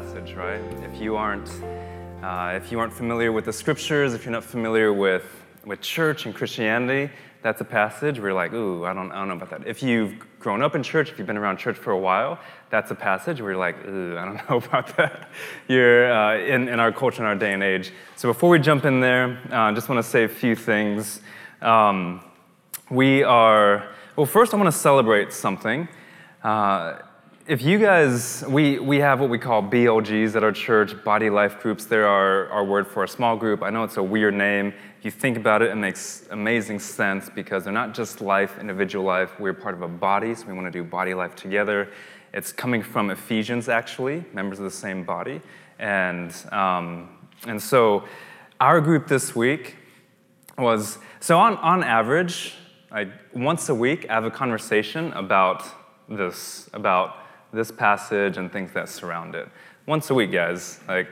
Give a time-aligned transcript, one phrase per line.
[0.00, 0.62] Passage, right?
[0.82, 1.50] If you aren't
[2.22, 5.26] uh, if you aren't familiar with the scriptures, if you're not familiar with,
[5.66, 9.28] with church and Christianity, that's a passage where you're like, ooh, I don't, I don't
[9.28, 9.68] know about that.
[9.68, 12.38] If you've grown up in church, if you've been around church for a while,
[12.70, 15.28] that's a passage where you're like, ooh, I don't know about that.
[15.68, 17.92] You're uh, in, in our culture, in our day and age.
[18.16, 21.20] So before we jump in there, I uh, just want to say a few things.
[21.60, 22.24] Um,
[22.90, 25.88] we are, well, first I want to celebrate something.
[26.42, 27.00] Uh,
[27.50, 31.58] if you guys, we, we have what we call BLGs at our church, body life
[31.58, 31.84] groups.
[31.84, 33.64] They're our, our word for a small group.
[33.64, 34.72] I know it's a weird name.
[35.00, 39.04] If you think about it, it makes amazing sense because they're not just life, individual
[39.04, 39.40] life.
[39.40, 41.90] We're part of a body, so we want to do body life together.
[42.32, 45.40] It's coming from Ephesians, actually, members of the same body.
[45.80, 47.08] And, um,
[47.48, 48.04] and so
[48.60, 49.76] our group this week
[50.56, 52.54] was so on, on average,
[52.92, 55.64] I, once a week, I have a conversation about
[56.08, 57.16] this, about
[57.52, 59.48] this passage and things that surround it.
[59.86, 60.80] Once a week, guys.
[60.86, 61.08] Like,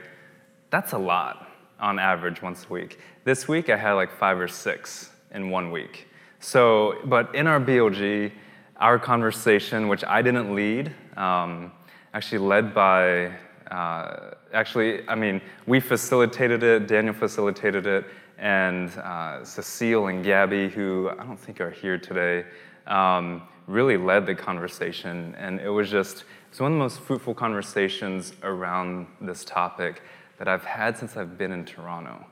[0.69, 1.47] that's a lot
[1.79, 2.99] on average once a week.
[3.23, 6.07] This week, I had like five or six in one week.
[6.39, 8.31] So, but in our BLG,
[8.77, 11.71] our conversation, which I didn't lead, um,
[12.13, 13.33] actually led by,
[13.69, 18.05] uh, actually, I mean, we facilitated it, Daniel facilitated it,
[18.37, 22.45] and uh, Cecile and Gabby, who I don't think are here today,
[22.87, 25.35] um, really led the conversation.
[25.37, 30.01] And it was just, it's one of the most fruitful conversations around this topic
[30.39, 32.25] that I've had since I've been in Toronto,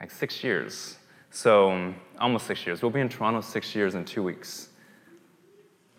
[0.00, 0.96] like six years.
[1.30, 2.80] So, almost six years.
[2.80, 4.70] We'll be in Toronto six years in two weeks.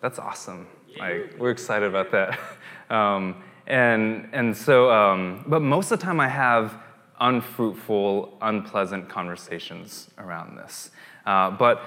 [0.02, 0.66] That's awesome.
[0.98, 2.38] Like, we're excited about that.
[2.90, 6.74] Um, and, and so, um, but most of the time I have
[7.20, 10.90] unfruitful, unpleasant conversations around this.
[11.24, 11.84] Uh, but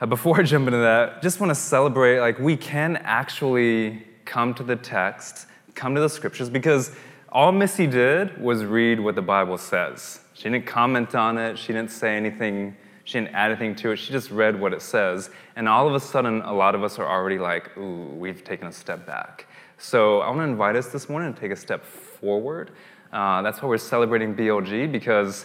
[0.00, 4.54] uh, before I jump into that, just want to celebrate like we can actually come
[4.54, 6.92] to the text, come to the scriptures, because
[7.28, 10.20] all Missy did was read what the Bible says.
[10.32, 12.74] She didn't comment on it, she didn't say anything,
[13.04, 15.28] she didn't add anything to it, she just read what it says.
[15.54, 18.68] And all of a sudden, a lot of us are already like, ooh, we've taken
[18.68, 19.46] a step back.
[19.76, 22.70] So I want to invite us this morning to take a step forward.
[23.12, 25.44] Uh, that's why we're celebrating BLG because,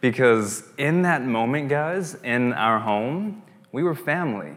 [0.00, 3.42] because in that moment, guys, in our home,
[3.72, 4.52] we were family.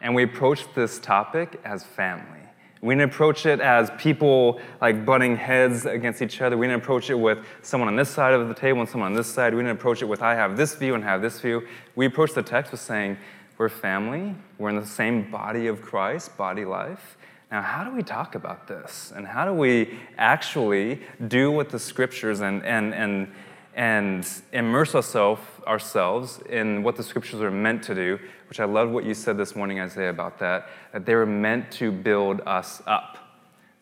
[0.00, 2.40] And we approached this topic as family.
[2.82, 6.56] We didn't approach it as people like butting heads against each other.
[6.58, 9.16] We didn't approach it with someone on this side of the table and someone on
[9.16, 9.54] this side.
[9.54, 11.66] We didn't approach it with I have this view and have this view.
[11.94, 13.16] We approached the text with saying,
[13.58, 17.16] we're family, we're in the same body of Christ, body life.
[17.50, 19.12] Now, how do we talk about this?
[19.16, 23.32] And how do we actually do what the scriptures and, and, and,
[23.76, 28.90] and immerse ourselves, ourselves in what the scriptures are meant to do, which I love
[28.90, 32.82] what you said this morning, Isaiah, about that, that they were meant to build us
[32.86, 33.18] up.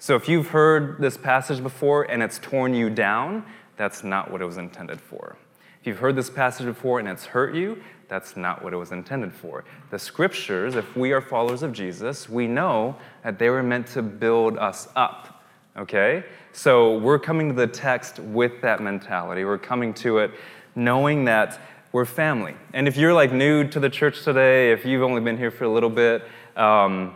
[0.01, 3.47] So if you've heard this passage before and it's torn you down,
[3.77, 5.37] that's not what it was intended for.
[5.81, 8.91] If you've heard this passage before and it's hurt you, that's not what it was
[8.91, 9.65] intended for.
[9.91, 14.03] The scriptures, if we are followers of Jesus, we know that they were meant to
[14.03, 15.34] build us up
[15.77, 16.25] okay?
[16.53, 19.45] So we're coming to the text with that mentality.
[19.45, 20.33] We're coming to it
[20.75, 21.61] knowing that
[21.93, 22.57] we're family.
[22.73, 25.65] And if you're like new to the church today, if you've only been here for
[25.65, 26.25] a little bit,
[26.57, 27.15] um,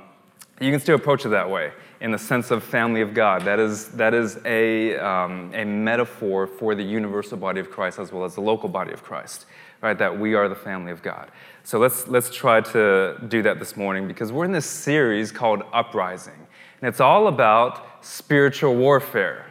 [0.60, 3.42] you can still approach it that way in the sense of family of God.
[3.42, 8.12] That is, that is a, um, a metaphor for the universal body of Christ as
[8.12, 9.46] well as the local body of Christ,
[9.82, 9.98] right?
[9.98, 11.30] That we are the family of God.
[11.64, 15.62] So let's, let's try to do that this morning because we're in this series called
[15.72, 16.46] Uprising.
[16.80, 19.46] And it's all about spiritual warfare.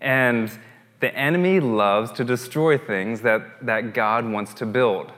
[0.00, 0.50] And
[1.00, 5.12] the enemy loves to destroy things that, that God wants to build.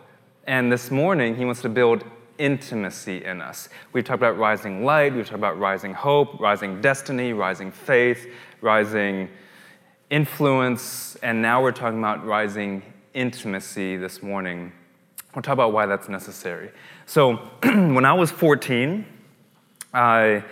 [0.47, 2.05] And this morning, he wants to build
[2.39, 3.69] intimacy in us.
[3.93, 8.27] We've talked about rising light, we've talked about rising hope, rising destiny, rising faith,
[8.63, 9.29] rising
[10.09, 12.83] influence, and now we're talking about rising
[13.15, 14.73] intimacy this morning.
[15.35, 16.71] We'll talk about why that's necessary.
[17.07, 19.07] So, when I was 14,
[19.95, 20.45] I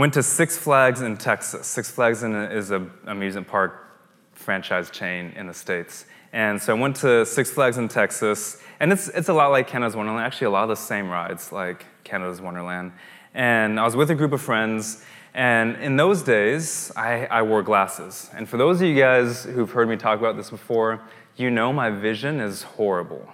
[0.00, 1.66] Went to Six Flags in Texas.
[1.66, 3.86] Six Flags is an amusement park
[4.32, 6.06] franchise chain in the States.
[6.32, 9.68] And so I went to Six Flags in Texas, and it's, it's a lot like
[9.68, 12.92] Canada's Wonderland, actually, a lot of the same rides like Canada's Wonderland.
[13.34, 15.04] And I was with a group of friends,
[15.34, 18.30] and in those days, I, I wore glasses.
[18.32, 21.02] And for those of you guys who've heard me talk about this before,
[21.36, 23.28] you know my vision is horrible.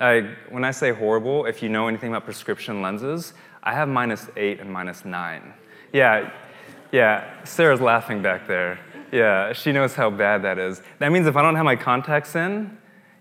[0.00, 3.32] I, when I say horrible, if you know anything about prescription lenses,
[3.62, 5.54] I have minus eight and minus nine.
[5.92, 6.30] Yeah,
[6.92, 8.78] yeah, Sarah's laughing back there.
[9.12, 10.82] Yeah, she knows how bad that is.
[10.98, 12.76] That means if I don't have my contacts in,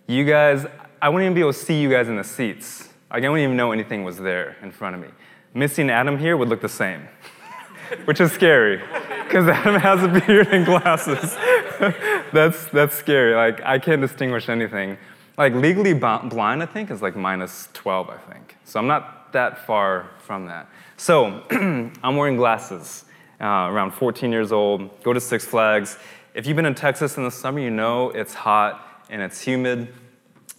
[0.07, 0.65] you guys,
[1.01, 2.89] I wouldn't even be able to see you guys in the seats.
[3.11, 5.07] Like, I wouldn't even know anything was there in front of me.
[5.53, 7.07] Missy and Adam here would look the same,
[8.05, 8.81] which is scary,
[9.23, 11.35] because Adam has a beard and glasses.
[12.33, 13.33] that's, that's scary.
[13.33, 14.97] Like, I can't distinguish anything.
[15.37, 18.57] Like, legally blind, I think, is like minus 12, I think.
[18.65, 20.67] So I'm not that far from that.
[20.97, 23.05] So I'm wearing glasses
[23.39, 25.99] uh, around 14 years old, go to Six Flags.
[26.33, 29.93] If you've been in Texas in the summer, you know it's hot and it's humid.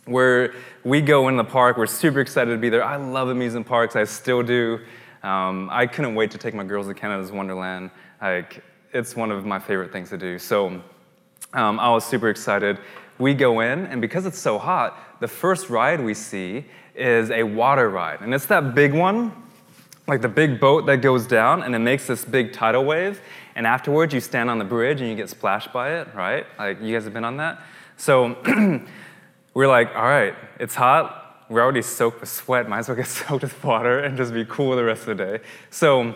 [0.04, 0.54] Where
[0.84, 2.84] we go in the park, we're super excited to be there.
[2.84, 4.80] I love amusement parks, I still do.
[5.22, 7.90] Um, I couldn't wait to take my girls to Canada's Wonderland.
[8.22, 10.38] Like, it's one of my favorite things to do.
[10.38, 10.80] So
[11.52, 12.78] um, I was super excited.
[13.18, 17.42] We go in, and because it's so hot, the first ride we see is a
[17.42, 18.20] water ride.
[18.20, 19.32] And it's that big one
[20.08, 23.20] like the big boat that goes down and it makes this big tidal wave.
[23.54, 26.46] And afterwards, you stand on the bridge and you get splashed by it, right?
[26.58, 27.62] Like, you guys have been on that?
[27.98, 28.36] So
[29.54, 31.44] we're like, all right, it's hot.
[31.50, 32.68] We're already soaked with sweat.
[32.68, 35.24] Might as well get soaked with water and just be cool the rest of the
[35.24, 35.44] day.
[35.68, 36.14] So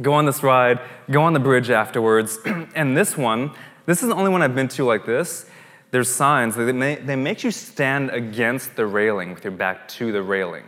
[0.00, 2.38] go on this ride, go on the bridge afterwards.
[2.74, 3.52] and this one,
[3.86, 5.46] this is the only one I've been to like this.
[5.92, 10.22] There's signs, they, they make you stand against the railing with your back to the
[10.22, 10.64] railing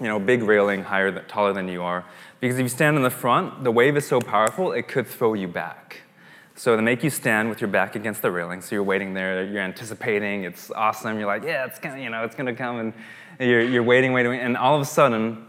[0.00, 2.04] you know, big railing higher than, taller than you are.
[2.40, 5.34] Because if you stand in the front, the wave is so powerful, it could throw
[5.34, 6.02] you back.
[6.54, 8.60] So they make you stand with your back against the railing.
[8.62, 11.18] So you're waiting there, you're anticipating, it's awesome.
[11.18, 12.92] You're like, yeah, it's gonna, you know, it's gonna come, and
[13.38, 15.46] you're, you're waiting, waiting, and all of a sudden,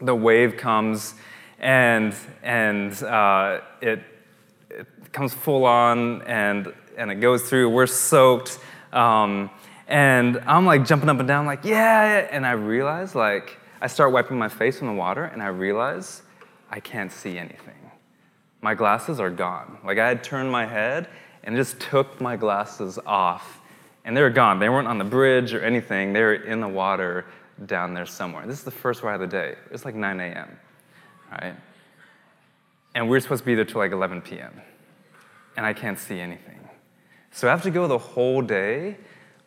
[0.00, 1.14] the wave comes,
[1.60, 4.02] and and uh, it
[4.68, 7.70] it comes full on, and and it goes through.
[7.70, 8.58] We're soaked,
[8.92, 9.50] um,
[9.88, 14.12] and I'm like jumping up and down, like yeah, and I realize like I start
[14.12, 16.22] wiping my face in the water and I realize
[16.70, 17.74] I can't see anything.
[18.60, 19.78] My glasses are gone.
[19.84, 21.08] Like I had turned my head
[21.42, 23.60] and just took my glasses off
[24.04, 24.60] and they were gone.
[24.60, 27.26] They weren't on the bridge or anything, they were in the water
[27.66, 28.46] down there somewhere.
[28.46, 29.56] This is the first ride of the day.
[29.70, 30.58] It's like 9 a.m.,
[31.30, 31.54] right?
[32.94, 34.60] And we are supposed to be there till like 11 p.m.
[35.56, 36.61] And I can't see anything.
[37.34, 38.98] So I have to go the whole day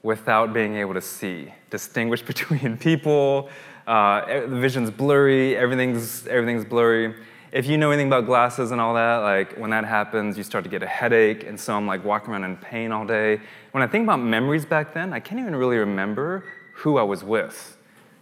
[0.01, 3.49] without being able to see, distinguish between people,
[3.85, 7.15] uh, the vision's blurry, everything's, everything's blurry.
[7.51, 10.63] If you know anything about glasses and all that, like when that happens, you start
[10.63, 13.39] to get a headache, and so I'm like walking around in pain all day.
[13.71, 16.43] When I think about memories back then, I can't even really remember
[16.73, 17.77] who I was with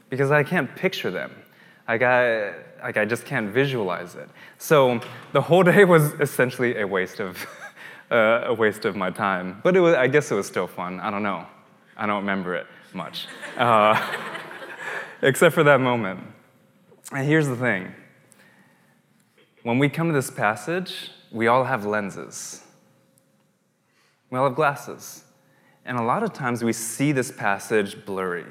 [0.09, 1.31] because I can't picture them.
[1.87, 4.29] Like I, like I just can't visualize it.
[4.57, 4.99] So
[5.31, 7.47] the whole day was essentially a waste of,
[8.13, 9.59] uh, a waste of my time.
[9.63, 10.99] But it was, I guess it was still fun.
[10.99, 11.45] I don't know.
[11.97, 13.27] I don't remember it much.
[13.57, 13.99] Uh,
[15.21, 16.19] except for that moment.
[17.11, 17.93] And here's the thing
[19.63, 22.63] when we come to this passage, we all have lenses,
[24.29, 25.23] we all have glasses.
[25.85, 28.45] And a lot of times we see this passage blurry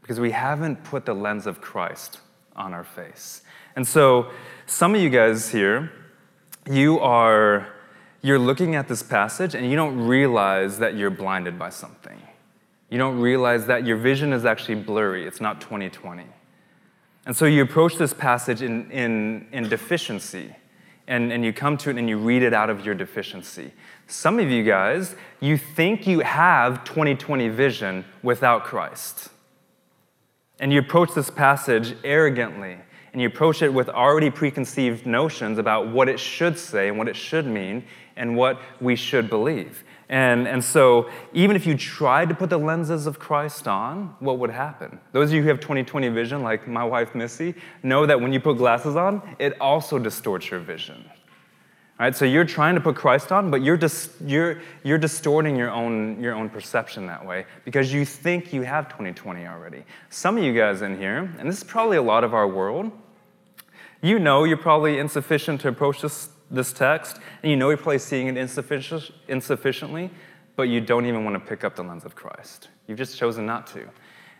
[0.00, 2.18] because we haven't put the lens of Christ
[2.56, 3.42] on our face.
[3.76, 4.30] And so,
[4.66, 5.92] some of you guys here,
[6.68, 7.73] you are
[8.24, 12.20] you're looking at this passage and you don't realize that you're blinded by something
[12.94, 15.26] you don't realize that your vision is actually blurry.
[15.26, 16.24] It's not 2020.
[17.26, 20.54] And so you approach this passage in, in, in deficiency,
[21.08, 23.72] and, and you come to it and you read it out of your deficiency.
[24.06, 29.30] Some of you guys, you think you have 2020 vision without Christ.
[30.60, 32.76] And you approach this passage arrogantly,
[33.12, 37.08] and you approach it with already preconceived notions about what it should say and what
[37.08, 37.84] it should mean
[38.16, 39.84] and what we should believe.
[40.08, 44.38] And, and so, even if you tried to put the lenses of Christ on, what
[44.38, 45.00] would happen?
[45.12, 48.38] Those of you who have 2020 vision, like my wife Missy, know that when you
[48.38, 51.04] put glasses on, it also distorts your vision.
[51.98, 55.54] All right, so you're trying to put Christ on, but you're, dis- you're, you're distorting
[55.54, 59.84] your own, your own perception that way because you think you have 2020 already.
[60.10, 62.90] Some of you guys in here, and this is probably a lot of our world,
[64.02, 67.98] you know you're probably insufficient to approach this this text, and you know you're probably
[67.98, 70.10] seeing it insufficient, insufficiently,
[70.56, 72.68] but you don't even want to pick up the lens of Christ.
[72.86, 73.88] You've just chosen not to.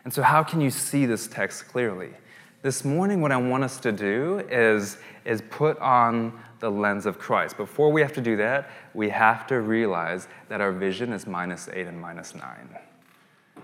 [0.03, 2.11] And so, how can you see this text clearly?
[2.61, 7.19] This morning, what I want us to do is, is put on the lens of
[7.19, 7.57] Christ.
[7.57, 11.69] Before we have to do that, we have to realize that our vision is minus
[11.69, 12.75] eight and minus nine.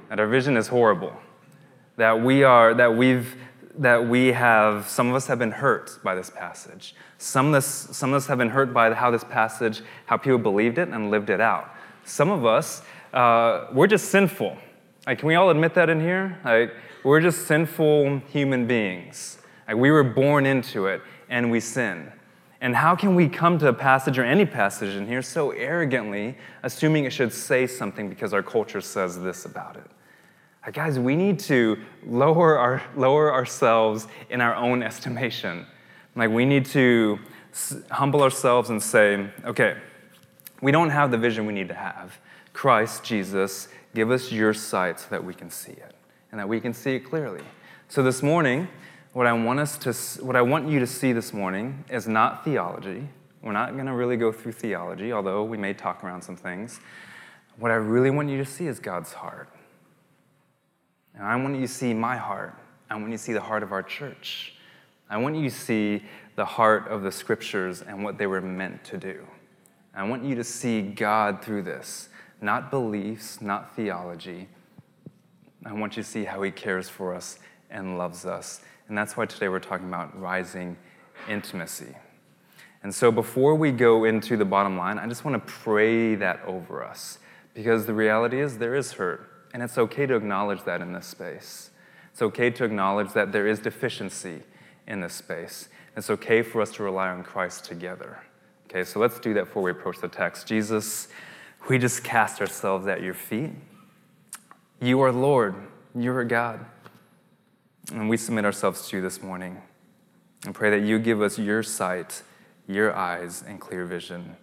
[0.10, 1.16] That our vision is horrible.
[1.98, 3.36] That we are, that we've
[3.80, 6.96] that we have, some of us have been hurt by this passage.
[7.18, 10.38] Some of us, some of us have been hurt by how this passage, how people
[10.38, 11.70] believed it and lived it out.
[12.04, 12.82] Some of us,
[13.14, 14.58] uh, we're just sinful.
[15.06, 16.40] Like, can we all admit that in here?
[16.44, 16.74] Like,
[17.04, 19.40] we're just sinful human beings.
[19.68, 22.12] Like, we were born into it and we sin.
[22.62, 26.38] And how can we come to a passage or any passage in here so arrogantly,
[26.62, 29.90] assuming it should say something because our culture says this about it?
[30.66, 35.66] Like, guys, we need to lower, our, lower ourselves in our own estimation.
[36.16, 37.20] Like, we need to
[37.90, 39.78] humble ourselves and say, okay,
[40.62, 42.20] we don't have the vision we need to have.
[42.54, 45.96] Christ, Jesus, give us your sight so that we can see it
[46.32, 47.42] and that we can see it clearly.
[47.90, 48.68] So this morning,
[49.14, 52.46] what I want us to what I want you to see this morning is not
[52.46, 53.08] theology.
[53.42, 56.80] We're not going to really go through theology, although we may talk around some things.
[57.58, 59.50] What I really want you to see is God's heart.
[61.22, 62.56] And I want you to see my heart.
[62.90, 64.56] I want you to see the heart of our church.
[65.08, 66.02] I want you to see
[66.36, 69.28] the heart of the scriptures and what they were meant to do.
[69.94, 72.10] I want you to see God through this,
[72.42, 74.48] not beliefs, not theology.
[75.64, 77.38] I want you to see how He cares for us
[77.70, 78.62] and loves us.
[78.88, 80.76] And that's why today we're talking about rising
[81.30, 81.96] intimacy.
[82.82, 86.42] And so before we go into the bottom line, I just want to pray that
[86.48, 87.20] over us
[87.54, 89.31] because the reality is there is hurt.
[89.54, 91.72] And it's okay to acknowledge that in this space.
[92.12, 94.44] It's okay to acknowledge that there is deficiency
[94.88, 95.70] in this space.
[95.96, 98.20] It's okay for us to rely on Christ together.
[98.70, 100.48] Okay, so let's do that before we approach the text.
[100.48, 101.10] Jesus,
[101.70, 103.52] we just cast ourselves at your feet.
[104.80, 105.56] You are Lord,
[105.94, 106.66] you are God.
[107.94, 109.62] And we submit ourselves to you this morning
[110.46, 112.24] and pray that you give us your sight,
[112.68, 114.38] your eyes, and clear vision,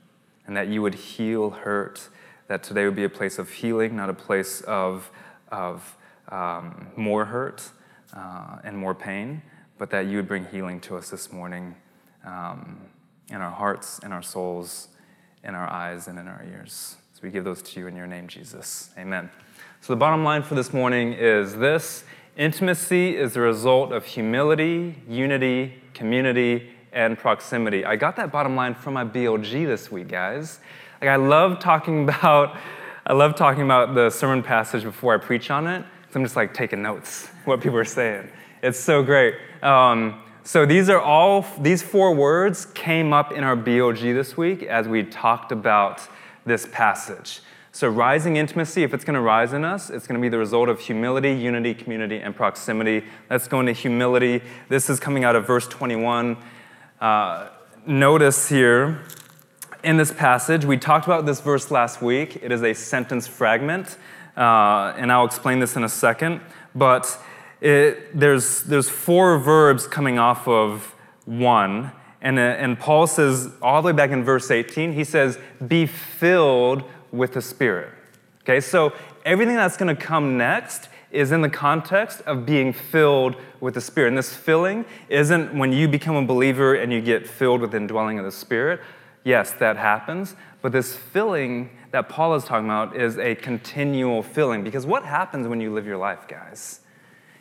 [0.46, 2.08] and that you would heal hurt
[2.48, 5.10] that today would be a place of healing, not a place of,
[5.52, 5.96] of
[6.30, 7.70] um, more hurt
[8.14, 9.42] uh, and more pain,
[9.76, 11.76] but that you would bring healing to us this morning
[12.24, 12.80] um,
[13.30, 14.88] in our hearts, in our souls,
[15.44, 16.96] in our eyes, and in our ears.
[17.12, 18.90] So we give those to you in your name, Jesus.
[18.98, 19.30] Amen.
[19.80, 22.04] So the bottom line for this morning is this
[22.36, 27.84] intimacy is the result of humility, unity, community, and proximity.
[27.84, 30.60] I got that bottom line from my BLG this week, guys.
[31.00, 32.56] Like I love talking about,
[33.06, 35.84] I love talking about the sermon passage before I preach on it.
[36.10, 38.30] So I'm just like taking notes, what people are saying.
[38.62, 39.34] It's so great.
[39.62, 44.62] Um, so these are all, these four words came up in our BLG this week
[44.62, 46.00] as we talked about
[46.46, 47.40] this passage.
[47.70, 50.38] So, rising intimacy, if it's going to rise in us, it's going to be the
[50.38, 53.04] result of humility, unity, community, and proximity.
[53.30, 54.42] Let's go into humility.
[54.68, 56.38] This is coming out of verse 21.
[57.00, 57.50] Uh,
[57.86, 59.04] notice here
[59.82, 60.64] in this passage.
[60.64, 62.36] We talked about this verse last week.
[62.42, 63.96] It is a sentence fragment,
[64.36, 66.40] uh, and I'll explain this in a second.
[66.74, 67.18] But
[67.60, 70.94] it, there's, there's four verbs coming off of
[71.24, 71.92] one.
[72.20, 75.86] And, uh, and Paul says, all the way back in verse 18, he says, be
[75.86, 77.92] filled with the Spirit.
[78.42, 78.92] Okay, so
[79.24, 83.80] everything that's going to come next is in the context of being filled with the
[83.80, 84.08] Spirit.
[84.08, 87.76] And this filling isn't when you become a believer and you get filled with the
[87.78, 88.80] indwelling of the Spirit.
[89.24, 90.34] Yes, that happens.
[90.62, 94.64] But this filling that Paul is talking about is a continual filling.
[94.64, 96.80] Because what happens when you live your life, guys?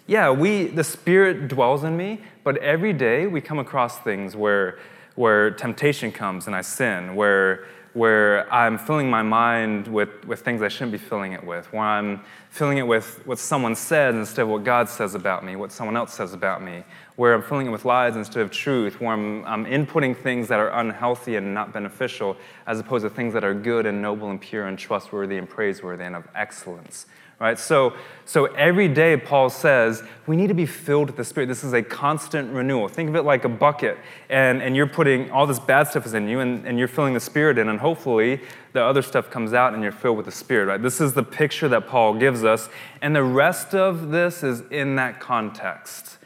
[0.05, 4.79] Yeah, we the Spirit dwells in me, but every day we come across things where
[5.15, 7.65] where temptation comes and I sin, where
[7.97, 11.81] where I'm filling my mind with, with things I shouldn't be filling it with, where
[11.81, 15.71] I'm filling it with what someone says instead of what God says about me, what
[15.71, 16.83] someone else says about me,
[17.17, 20.59] where I'm filling it with lies instead of truth, where I'm, I'm inputting things that
[20.59, 24.39] are unhealthy and not beneficial, as opposed to things that are good and noble and
[24.39, 27.07] pure and trustworthy and praiseworthy and of excellence
[27.39, 27.59] right?
[27.59, 27.93] So,
[28.25, 31.47] so every day, Paul says, we need to be filled with the Spirit.
[31.47, 32.87] This is a constant renewal.
[32.87, 33.97] Think of it like a bucket,
[34.29, 37.13] and, and you're putting all this bad stuff is in you, and, and you're filling
[37.13, 38.41] the Spirit in, and hopefully
[38.73, 40.81] the other stuff comes out and you're filled with the Spirit, right?
[40.81, 42.69] This is the picture that Paul gives us,
[43.01, 46.16] and the rest of this is in that context.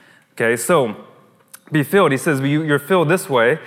[0.42, 0.96] Okay, so
[1.72, 2.12] be filled.
[2.12, 3.60] He says, you're filled this way.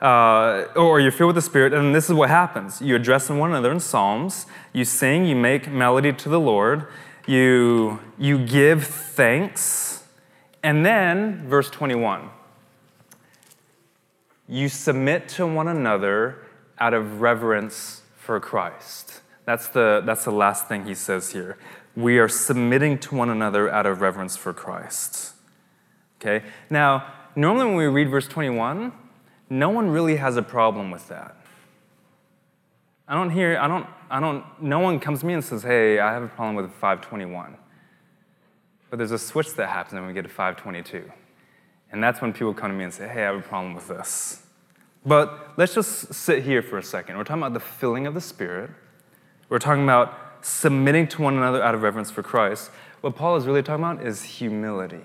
[0.00, 2.80] Uh, or you're filled with the Spirit, and this is what happens.
[2.80, 6.88] You address one another in psalms, you sing, you make melody to the Lord,
[7.24, 10.02] you, you give thanks,
[10.64, 12.30] and then, verse 21,
[14.48, 16.46] you submit to one another
[16.80, 19.20] out of reverence for Christ.
[19.44, 21.58] That's the, that's the last thing he says here.
[21.94, 25.31] We are submitting to one another out of reverence for Christ.
[26.22, 26.46] Okay?
[26.70, 28.92] Now, normally when we read verse 21,
[29.50, 31.36] no one really has a problem with that.
[33.08, 35.98] I don't hear, I don't, I don't, no one comes to me and says, hey,
[35.98, 37.56] I have a problem with 521.
[38.88, 41.10] But there's a switch that happens when we get to 522.
[41.90, 43.88] And that's when people come to me and say, hey, I have a problem with
[43.88, 44.46] this.
[45.04, 47.16] But let's just sit here for a second.
[47.16, 48.70] We're talking about the filling of the Spirit.
[49.48, 52.70] We're talking about submitting to one another out of reverence for Christ.
[53.00, 55.02] What Paul is really talking about is humility,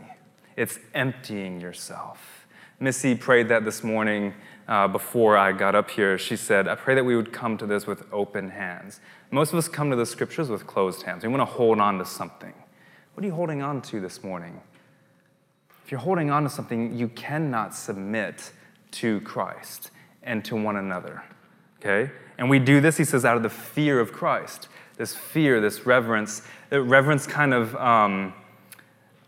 [0.58, 2.48] it's emptying yourself.
[2.80, 4.34] Missy prayed that this morning
[4.68, 6.18] uh, before I got up here.
[6.18, 9.00] She said, I pray that we would come to this with open hands.
[9.32, 11.24] Most of us come to the scriptures with closed hands.
[11.24, 12.54] We want to hold on to something.
[13.14, 14.60] What are you holding on to this morning?
[15.86, 18.52] If you're holding on to something, you cannot submit
[18.92, 19.92] to Christ
[20.24, 21.24] and to one another.
[21.80, 22.12] Okay?
[22.38, 24.68] And we do this, he says, out of the fear of Christ.
[24.98, 26.42] This fear, this reverence.
[26.70, 28.34] That Reverence kind of um,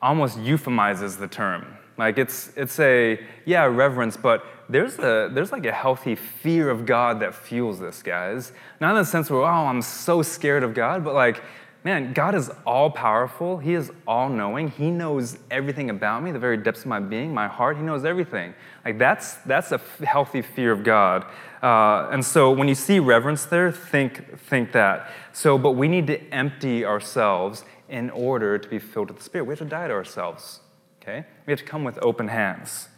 [0.02, 1.66] almost euphemizes the term.
[1.98, 6.86] Like it's, it's a, yeah, reverence, but there's, a, there's like a healthy fear of
[6.86, 8.54] God that fuels this, guys.
[8.80, 11.42] Not in the sense where, oh, I'm so scared of God, but like
[11.84, 13.58] man, God is all powerful.
[13.58, 14.70] He is all knowing.
[14.70, 17.78] He knows everything about me, the very depths of my being, my heart.
[17.78, 18.54] He knows everything.
[18.84, 21.26] Like that's that's a f- healthy fear of God.
[21.62, 25.12] Uh, and so when you see reverence there, think think that.
[25.34, 29.46] So, but we need to empty ourselves in order to be filled with the Spirit.
[29.46, 30.62] We have to die to ourselves.
[31.02, 32.90] Okay, we have to come with open hands.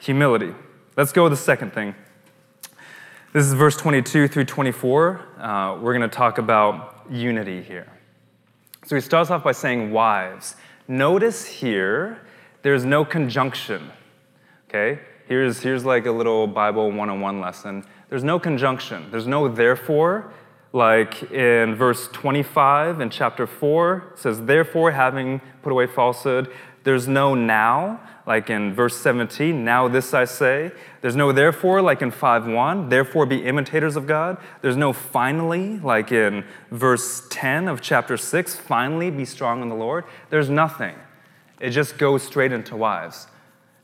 [0.00, 0.54] Humility.
[0.96, 1.94] Let's go with the second thing.
[3.32, 5.20] This is verse 22 through 24.
[5.38, 7.86] Uh, we're going to talk about unity here.
[8.86, 10.56] So he starts off by saying, Wives.
[10.88, 12.20] Notice here,
[12.62, 13.92] there's no conjunction.
[14.68, 15.00] Okay?
[15.28, 17.84] Here's, here's like a little Bible 101 lesson.
[18.08, 19.08] There's no conjunction.
[19.12, 20.32] There's no therefore,
[20.72, 26.50] like in verse 25 in chapter 4, says, Therefore, having put away falsehood,
[26.82, 30.72] there's no now, like in verse 17, now this I say.
[31.02, 34.38] There's no therefore, like in 5:1, therefore be imitators of God.
[34.62, 39.74] There's no finally, like in verse 10 of chapter 6, finally be strong in the
[39.74, 40.04] Lord.
[40.30, 40.94] There's nothing.
[41.60, 43.26] It just goes straight into wives.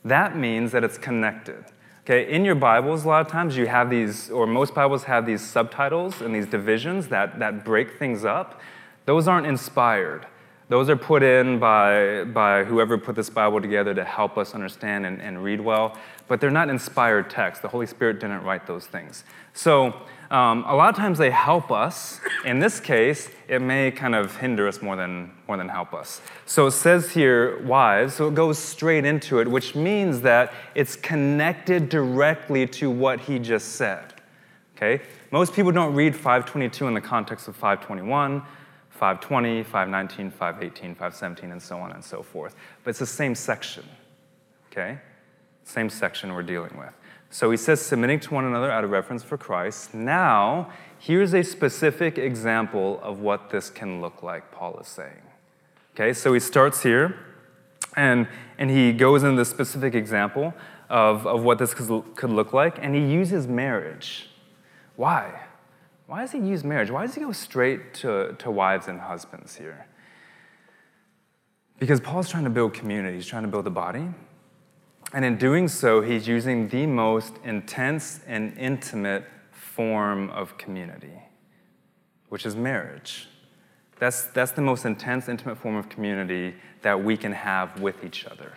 [0.04, 1.64] That means that it's connected.
[2.08, 5.26] Okay, in your Bibles, a lot of times you have these, or most Bibles have
[5.26, 8.60] these subtitles and these divisions that, that break things up.
[9.06, 10.24] Those aren't inspired.
[10.68, 15.04] Those are put in by, by whoever put this Bible together to help us understand
[15.04, 17.60] and, and read well, but they're not inspired texts.
[17.60, 19.24] The Holy Spirit didn't write those things.
[19.52, 19.92] So,
[20.30, 22.20] um, a lot of times they help us.
[22.44, 26.20] In this case, it may kind of hinder us more than, more than help us.
[26.44, 30.96] So it says here, wives, so it goes straight into it, which means that it's
[30.96, 34.14] connected directly to what he just said.
[34.76, 35.02] Okay?
[35.30, 38.42] Most people don't read 522 in the context of 521.
[38.96, 42.56] 520, 519, 518, 517, and so on and so forth.
[42.82, 43.84] But it's the same section,
[44.72, 44.98] okay?
[45.64, 46.92] Same section we're dealing with.
[47.30, 49.94] So he says, submitting to one another out of reverence for Christ.
[49.94, 55.22] Now, here's a specific example of what this can look like, Paul is saying.
[55.94, 57.18] Okay, so he starts here,
[57.96, 60.54] and, and he goes into the specific example
[60.88, 64.30] of, of what this could look like, and he uses marriage.
[64.94, 65.40] Why?
[66.06, 66.90] Why does he use marriage?
[66.90, 69.86] Why does he go straight to, to wives and husbands here?
[71.78, 74.08] Because Paul's trying to build community, he's trying to build a body.
[75.12, 81.22] And in doing so, he's using the most intense and intimate form of community,
[82.28, 83.28] which is marriage.
[83.98, 88.26] That's, that's the most intense, intimate form of community that we can have with each
[88.26, 88.52] other.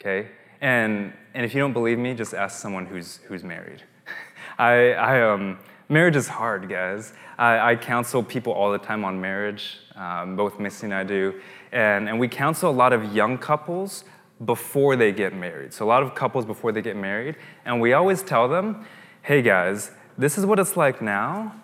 [0.00, 0.28] Okay?
[0.60, 3.82] And, and if you don't believe me, just ask someone who's, who's married.
[4.58, 5.58] I, I, um,
[5.90, 7.14] Marriage is hard, guys.
[7.38, 11.40] I, I, counsel people all the time on marriage, um, both Missy and I do.
[11.72, 14.04] And, and we counsel a lot of young couples
[14.44, 15.72] before they get married.
[15.72, 17.36] So, a lot of couples before they get married.
[17.64, 18.86] And we always tell them,
[19.22, 21.54] hey, guys, this is what it's like now.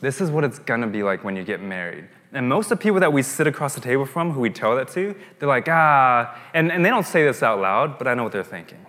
[0.00, 2.08] This is what it's gonna be like when you get married.
[2.32, 4.76] And most of the people that we sit across the table from who we tell
[4.76, 8.14] that to, they're like, ah, and, and they don't say this out loud, but I
[8.14, 8.86] know what they're thinking.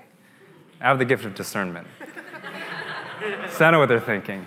[0.79, 1.87] I have the gift of discernment.
[3.51, 4.45] so I know what they're thinking.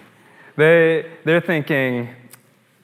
[0.57, 2.11] They, they're thinking,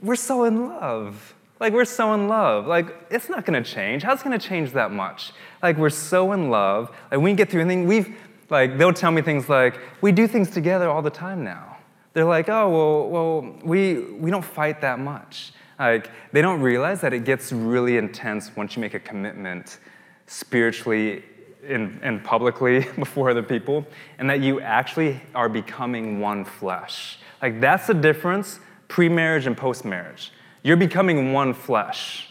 [0.02, 1.34] we're so in love.
[1.60, 2.66] Like, we're so in love.
[2.66, 4.02] Like, it's not gonna change.
[4.02, 5.32] How's it gonna change that much?
[5.62, 6.90] Like, we're so in love.
[7.10, 7.86] Like, we get through anything.
[7.86, 8.16] We've,
[8.48, 11.76] like, they'll tell me things like, we do things together all the time now.
[12.14, 15.52] They're like, oh, well, well we, we don't fight that much.
[15.78, 19.78] Like, they don't realize that it gets really intense once you make a commitment
[20.26, 21.24] spiritually
[21.66, 23.86] and, and publicly before other people,
[24.18, 27.18] and that you actually are becoming one flesh.
[27.42, 30.32] Like, that's the difference pre marriage and post marriage.
[30.62, 32.28] You're becoming one flesh.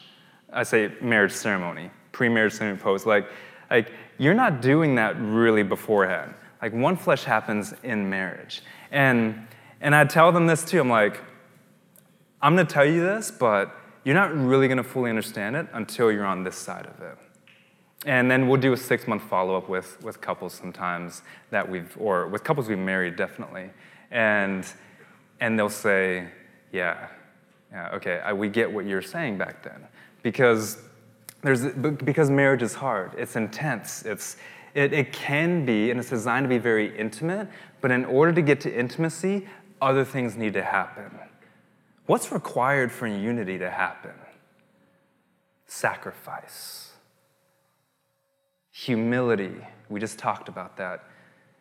[0.52, 3.06] I say marriage ceremony, pre marriage ceremony, post.
[3.06, 3.28] Like,
[3.70, 6.34] like, you're not doing that really beforehand.
[6.62, 8.62] Like, one flesh happens in marriage.
[8.92, 9.48] And,
[9.82, 10.80] and I tell them this too.
[10.80, 11.22] I'm like,
[12.42, 16.26] I'm gonna tell you this, but you're not really gonna fully understand it until you're
[16.26, 17.18] on this side of it.
[18.06, 21.96] And then we'll do a six month follow up with, with couples sometimes that we've,
[22.00, 23.72] or with couples we've married, definitely.
[24.10, 24.66] And,
[25.42, 26.28] and they'll say,
[26.72, 27.10] Yeah,
[27.72, 29.88] yeah okay, I, we get what you're saying back then.
[30.22, 30.78] Because,
[31.42, 34.38] there's, because marriage is hard, it's intense, it's,
[34.74, 37.48] it, it can be, and it's designed to be very intimate,
[37.82, 39.48] but in order to get to intimacy,
[39.82, 41.10] other things need to happen.
[42.06, 44.14] What's required for unity to happen?
[45.68, 46.92] Sacrifice,
[48.72, 49.56] humility.
[49.90, 51.04] We just talked about that.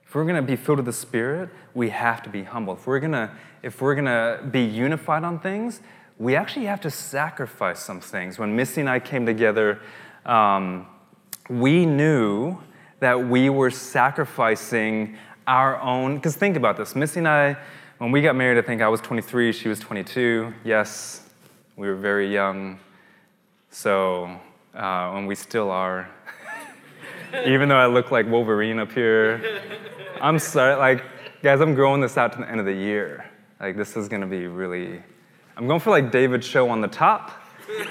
[0.06, 2.72] If we're going to be filled with the Spirit, we have to be humble.
[2.74, 3.30] If we're going to,
[3.62, 5.82] if we're going to be unified on things,
[6.18, 8.38] we actually have to sacrifice some things.
[8.38, 9.80] When Missy and I came together,
[10.26, 10.86] um,
[11.48, 12.58] we knew
[13.00, 16.16] that we were sacrificing our own.
[16.16, 17.56] Because think about this Missy and I,
[17.98, 20.52] when we got married, I think I was 23, she was 22.
[20.64, 21.22] Yes,
[21.76, 22.80] we were very young.
[23.70, 24.24] So,
[24.74, 26.08] uh, and we still are.
[27.46, 29.60] Even though I look like Wolverine up here,
[30.20, 30.74] I'm sorry.
[30.74, 31.04] Like,
[31.42, 33.28] guys, I'm growing this out to the end of the year.
[33.60, 35.02] Like, this is gonna be really.
[35.58, 37.32] I'm going for like David Choe on the top,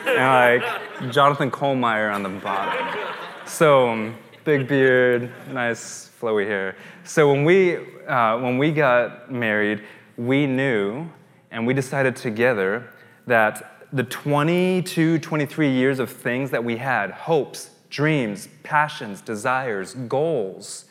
[0.07, 2.97] and like Jonathan Kohlmeyer on the bottom.
[3.45, 6.77] So, um, big beard, nice flowy hair.
[7.03, 7.75] So when we,
[8.07, 9.83] uh, when we got married,
[10.15, 11.09] we knew
[11.51, 12.89] and we decided together
[13.25, 20.85] that the 22, 23 years of things that we had hopes, dreams, passions, desires, goals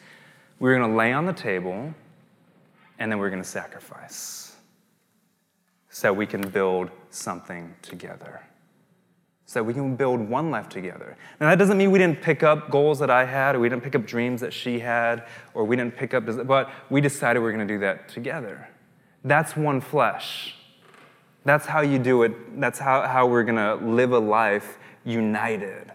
[0.58, 1.94] we were going to lay on the table
[2.98, 4.45] and then we we're going to sacrifice
[5.96, 8.42] so we can build something together
[9.46, 11.16] so we can build one life together.
[11.40, 13.85] Now, that doesn't mean we didn't pick up goals that I had, or we didn't
[13.85, 17.48] pick up dreams that she had, or we didn't pick up, but we decided we
[17.48, 18.68] are to do that together.
[19.22, 20.56] That's one flesh.
[21.44, 22.61] That's how you do it.
[22.61, 25.92] That's how, how we're to live a life united,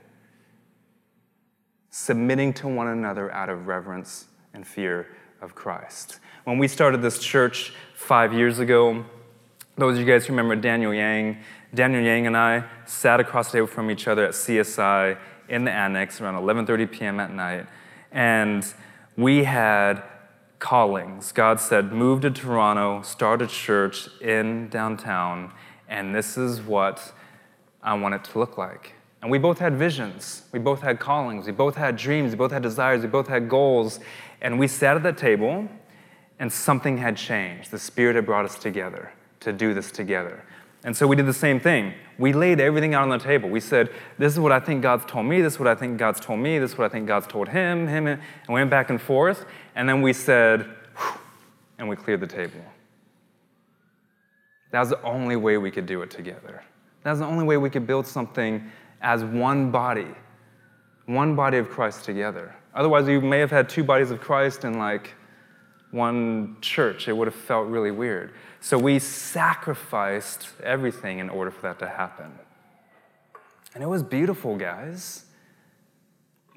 [1.90, 5.10] submitting to one another out of reverence and fear
[5.42, 6.20] of Christ.
[6.46, 9.06] When we started this church five years ago,
[9.78, 11.38] those of you guys who remember Daniel Yang,
[11.74, 15.72] Daniel Yang and I sat across the table from each other at CSI in the
[15.72, 17.20] annex around 11:30 p.m.
[17.20, 17.68] at night,
[18.12, 18.66] and
[19.18, 20.04] we had
[20.60, 21.32] callings.
[21.32, 25.52] God said, "Move to Toronto, start a church in downtown,
[25.88, 27.14] and this is what
[27.82, 30.44] I want it to look like." And we both had visions.
[30.52, 31.46] We both had callings.
[31.46, 32.32] We both had dreams.
[32.32, 33.04] We both had desires.
[33.04, 34.00] We both had goals.
[34.42, 35.70] And we sat at that table,
[36.40, 37.70] and something had changed.
[37.70, 40.44] The Spirit had brought us together to do this together.
[40.84, 41.94] And so we did the same thing.
[42.18, 43.50] We laid everything out on the table.
[43.50, 45.98] We said, This is what I think God's told me, this is what I think
[46.00, 48.70] God's told me, this is what I think God's told him, him, and we went
[48.70, 49.46] back and forth.
[49.76, 50.68] And then we said,
[51.78, 52.62] and we cleared the table.
[54.72, 56.64] That was the only way we could do it together.
[57.04, 60.08] That was the only way we could build something as one body,
[61.06, 62.56] one body of Christ together.
[62.74, 65.14] Otherwise, we may have had two bodies of Christ and like
[65.92, 67.08] one church.
[67.08, 68.32] It would have felt really weird.
[68.60, 72.32] So we sacrificed everything in order for that to happen.
[73.74, 75.26] And it was beautiful, guys.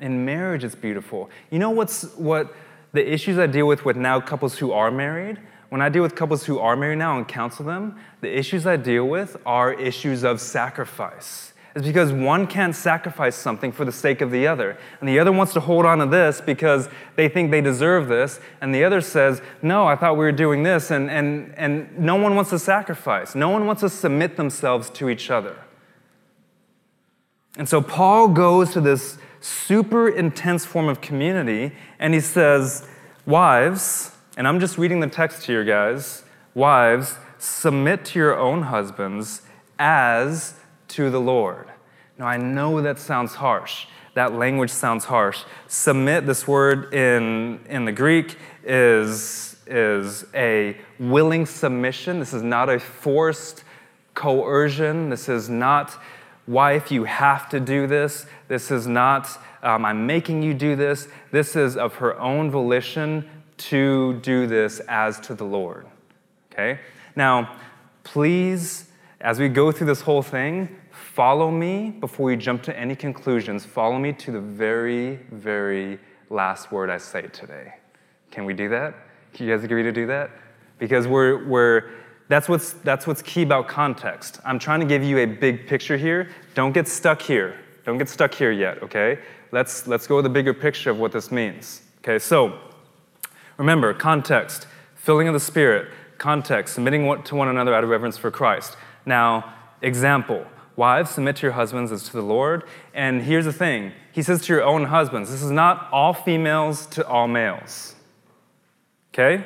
[0.01, 1.31] In marriage, it's beautiful.
[1.51, 2.55] You know what's what
[2.93, 5.41] the issues I deal with with now couples who are married?
[5.69, 8.77] When I deal with couples who are married now and counsel them, the issues I
[8.77, 14.21] deal with are issues of sacrifice is because one can't sacrifice something for the sake
[14.21, 14.79] of the other.
[15.01, 18.39] And the other wants to hold on to this because they think they deserve this.
[18.61, 20.93] And the other says, No, I thought we were doing this.
[20.93, 23.35] And, and, and no one wants to sacrifice.
[23.35, 25.57] No one wants to submit themselves to each other.
[27.57, 32.87] And so Paul goes to this super intense form of community and he says,
[33.27, 36.25] Wives, and I'm just reading the text here, guys.
[36.55, 39.43] Wives, submit to your own husbands
[39.79, 40.55] as
[40.89, 41.69] to the Lord.
[42.19, 43.87] Now, I know that sounds harsh.
[44.15, 45.43] That language sounds harsh.
[45.67, 52.21] Submit, this word in, in the Greek, is, is a willing submission.
[52.21, 53.65] This is not a forced
[54.15, 55.11] coercion.
[55.11, 56.01] This is not,
[56.47, 58.27] wife, you have to do this.
[58.47, 59.29] This is not,
[59.63, 61.09] um, I'm making you do this.
[61.33, 65.87] This is of her own volition to do this as to the Lord.
[66.53, 66.79] Okay?
[67.17, 67.57] Now,
[68.05, 68.87] please,
[69.25, 73.65] as we go through this whole thing, Follow me before you jump to any conclusions.
[73.65, 75.99] Follow me to the very, very
[76.31, 77.75] last word I say today.
[78.31, 78.95] Can we do that?
[79.33, 80.31] Can you guys agree to do that?
[80.79, 81.91] Because we're, we're
[82.29, 84.41] that's what's, that's what's key about context.
[84.45, 86.31] I'm trying to give you a big picture here.
[86.55, 87.59] Don't get stuck here.
[87.85, 89.19] Don't get stuck here yet, okay?
[89.53, 91.83] Let's, let's go with the bigger picture of what this means.
[91.99, 92.59] Okay, so
[93.57, 98.31] remember context, filling of the Spirit, context, submitting to one another out of reverence for
[98.31, 98.77] Christ.
[99.07, 102.65] Now, example wives, submit to your husbands as to the Lord.
[102.93, 106.87] And here's the thing He says to your own husbands, this is not all females
[106.87, 107.95] to all males.
[109.13, 109.45] Okay?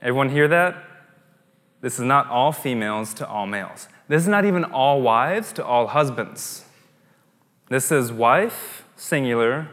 [0.00, 0.82] Everyone hear that?
[1.80, 3.88] This is not all females to all males.
[4.08, 6.64] This is not even all wives to all husbands.
[7.68, 9.68] This is wife, singular,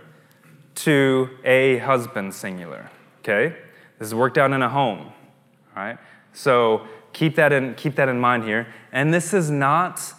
[0.75, 2.89] to a husband, singular.
[3.19, 3.55] Okay?
[3.99, 5.11] This is worked out in a home.
[5.75, 5.97] All right?
[6.33, 8.67] So keep that in, keep that in mind here.
[8.91, 10.13] And this is not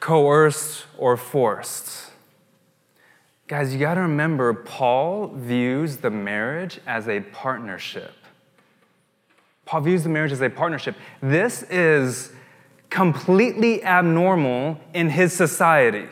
[0.00, 2.10] coerced or forced.
[3.46, 8.12] Guys, you got to remember, Paul views the marriage as a partnership.
[9.64, 10.96] Paul views the marriage as a partnership.
[11.22, 12.30] This is
[12.90, 16.08] completely abnormal in his society.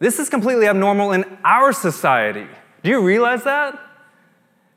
[0.00, 2.46] This is completely abnormal in our society.
[2.82, 3.78] Do you realize that?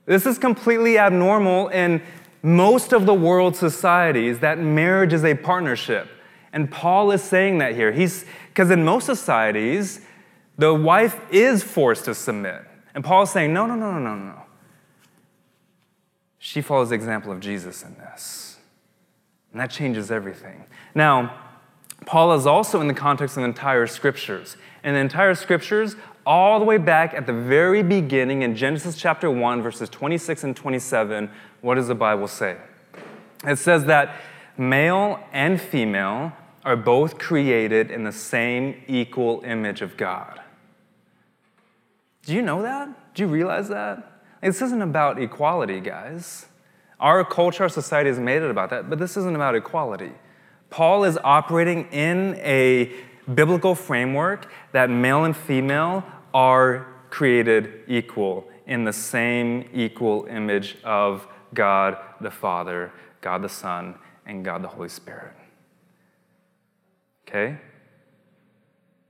[0.06, 2.02] This is completely abnormal in
[2.48, 6.08] most of the world's societies that marriage is a partnership.
[6.54, 7.92] And Paul is saying that here.
[7.92, 10.02] He's because in most societies,
[10.58, 12.64] the wife is forced to submit.
[12.96, 14.42] And Paul is saying, no, no, no, no, no, no.
[16.40, 18.58] She follows the example of Jesus in this.
[19.52, 20.66] And that changes everything.
[20.96, 21.38] Now,
[22.06, 24.56] Paul is also in the context of the entire scriptures.
[24.84, 29.30] And the entire scriptures all the way back at the very beginning in Genesis chapter
[29.30, 31.30] 1, verses 26 and 27,
[31.62, 32.58] what does the Bible say?
[33.46, 34.16] It says that
[34.58, 36.34] male and female
[36.66, 40.42] are both created in the same equal image of God.
[42.24, 43.14] Do you know that?
[43.14, 44.22] Do you realize that?
[44.42, 46.48] This isn't about equality, guys.
[47.00, 50.12] Our culture, our society has made it about that, but this isn't about equality.
[50.70, 52.92] Paul is operating in a
[53.34, 61.28] biblical framework that male and female are created equal in the same equal image of
[61.54, 65.34] God the Father, God the Son, and God the Holy Spirit.
[67.28, 67.58] Okay?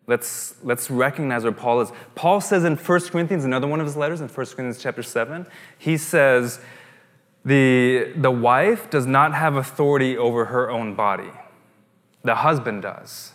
[0.08, 1.92] Let's, let's recognize where Paul is.
[2.16, 5.46] Paul says in 1 Corinthians, another one of his letters, in 1 Corinthians chapter 7,
[5.78, 6.62] he says,
[7.44, 11.32] the, the wife does not have authority over her own body,
[12.24, 13.34] the husband does.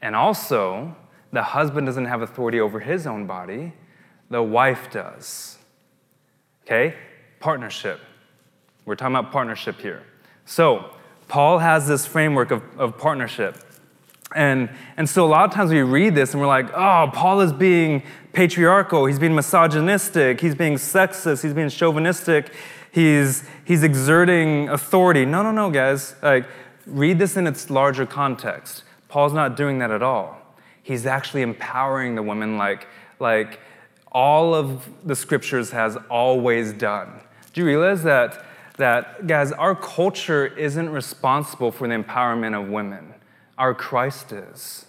[0.00, 0.96] And also,
[1.32, 3.72] the husband doesn't have authority over his own body,
[4.30, 5.58] the wife does.
[6.64, 6.94] Okay?
[7.40, 8.00] Partnership.
[8.84, 10.02] We're talking about partnership here.
[10.44, 10.90] So,
[11.28, 13.56] Paul has this framework of, of partnership.
[14.34, 17.40] And, and so, a lot of times we read this and we're like, oh, Paul
[17.40, 22.52] is being patriarchal, he's being misogynistic, he's being sexist, he's being chauvinistic,
[22.92, 25.24] he's, he's exerting authority.
[25.24, 26.14] No, no, no, guys.
[26.22, 26.46] Like,
[26.86, 28.84] read this in its larger context.
[29.08, 30.46] Paul's not doing that at all
[30.86, 32.86] he's actually empowering the women like,
[33.18, 33.58] like
[34.12, 37.20] all of the scriptures has always done.
[37.56, 38.44] Do you realize that,
[38.76, 43.14] that, guys, our culture isn't responsible for the empowerment of women?
[43.56, 44.84] Our Christ is.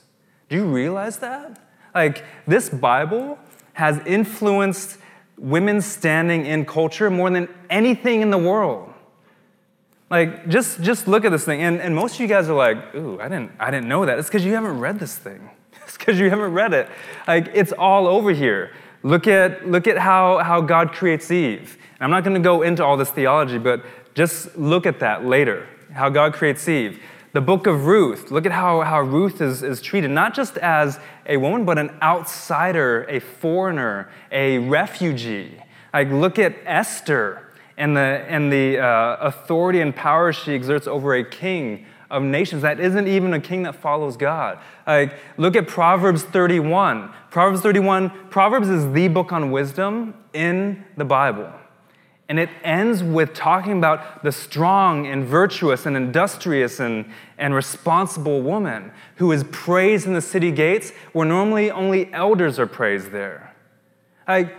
[0.49, 1.61] Do you realize that?
[1.95, 3.39] Like, this Bible
[3.71, 4.97] has influenced
[5.37, 8.93] women's standing in culture more than anything in the world.
[10.09, 11.61] Like, just, just look at this thing.
[11.61, 14.19] And, and most of you guys are like, ooh, I didn't, I didn't know that.
[14.19, 15.51] It's because you haven't read this thing.
[15.83, 16.89] It's because you haven't read it.
[17.29, 18.73] Like, it's all over here.
[19.07, 21.77] Look at, look at how, how God creates Eve.
[21.93, 23.81] And I'm not going to go into all this theology, but
[24.15, 26.99] just look at that later, how God creates Eve.
[27.31, 30.99] The book of Ruth, look at how, how Ruth is, is treated, not just as
[31.25, 35.57] a woman, but an outsider, a foreigner, a refugee.
[35.93, 41.15] Like, look at Esther and the, and the uh, authority and power she exerts over
[41.15, 44.59] a king of nations that isn't even a king that follows God.
[44.85, 47.11] Like, look at Proverbs 31.
[47.29, 51.51] Proverbs 31, Proverbs is the book on wisdom in the Bible.
[52.29, 57.05] And it ends with talking about the strong and virtuous and industrious and,
[57.37, 62.67] and responsible woman who is praised in the city gates where normally only elders are
[62.67, 63.55] praised there.
[64.27, 64.53] Like,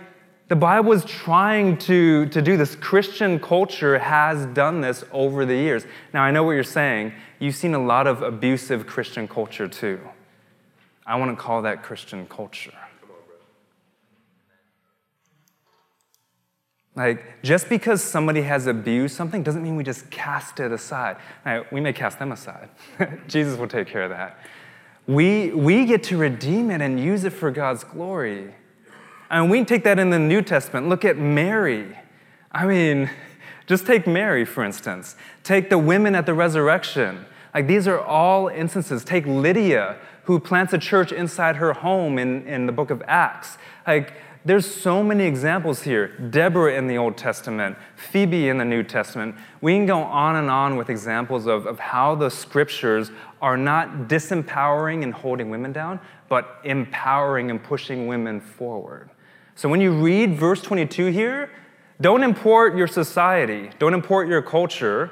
[0.49, 2.75] the Bible is trying to, to do this.
[2.75, 5.85] Christian culture has done this over the years.
[6.11, 7.13] Now, I know what you're saying.
[7.37, 9.99] You've seen a lot of abusive Christian culture too.
[11.05, 12.73] I want to call that Christian culture.
[16.95, 21.17] Like, just because somebody has abused something doesn't mean we just cast it aside.
[21.45, 22.69] Right, we may cast them aside.
[23.27, 24.39] Jesus will take care of that.
[25.05, 28.55] We, we get to redeem it and use it for God's glory.
[29.29, 30.89] And we take that in the New Testament.
[30.89, 31.97] Look at Mary.
[32.51, 33.09] I mean,
[33.67, 35.15] just take Mary, for instance.
[35.43, 37.25] Take the women at the resurrection.
[37.53, 39.03] Like, these are all instances.
[39.03, 43.57] Take Lydia, who plants a church inside her home in, in the book of Acts.
[43.85, 44.13] Like,
[44.45, 46.07] there's so many examples here.
[46.07, 49.35] Deborah in the Old Testament, Phoebe in the New Testament.
[49.61, 53.11] We can go on and on with examples of, of how the scriptures
[53.41, 59.09] are not disempowering and holding women down, but empowering and pushing women forward.
[59.59, 61.51] So when you read verse 22 here,
[61.99, 65.11] don't import your society, don't import your culture.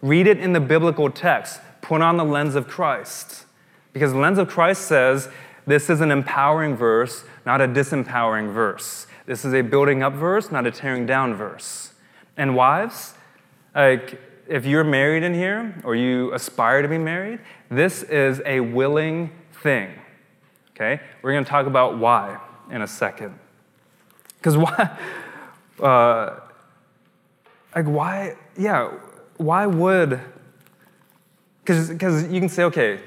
[0.00, 1.60] Read it in the biblical text.
[1.82, 3.46] Put on the lens of Christ.
[3.92, 5.28] Because the lens of Christ says
[5.66, 9.08] this is an empowering verse, not a disempowering verse.
[9.26, 11.92] This is a building up verse, not a tearing down verse.
[12.36, 13.14] And wives,
[13.74, 17.40] like if you're married in here or you aspire to be married,
[17.72, 19.32] this is a willing
[19.64, 19.90] thing.
[20.76, 21.00] Okay?
[21.22, 22.38] We're going to talk about why
[22.70, 23.36] in a second.
[24.40, 24.98] Because why?
[25.80, 26.38] Uh,
[27.74, 28.36] like why?
[28.54, 28.90] Yeah,
[29.38, 30.20] why would?
[31.64, 31.90] Because
[32.30, 33.00] you can say, okay,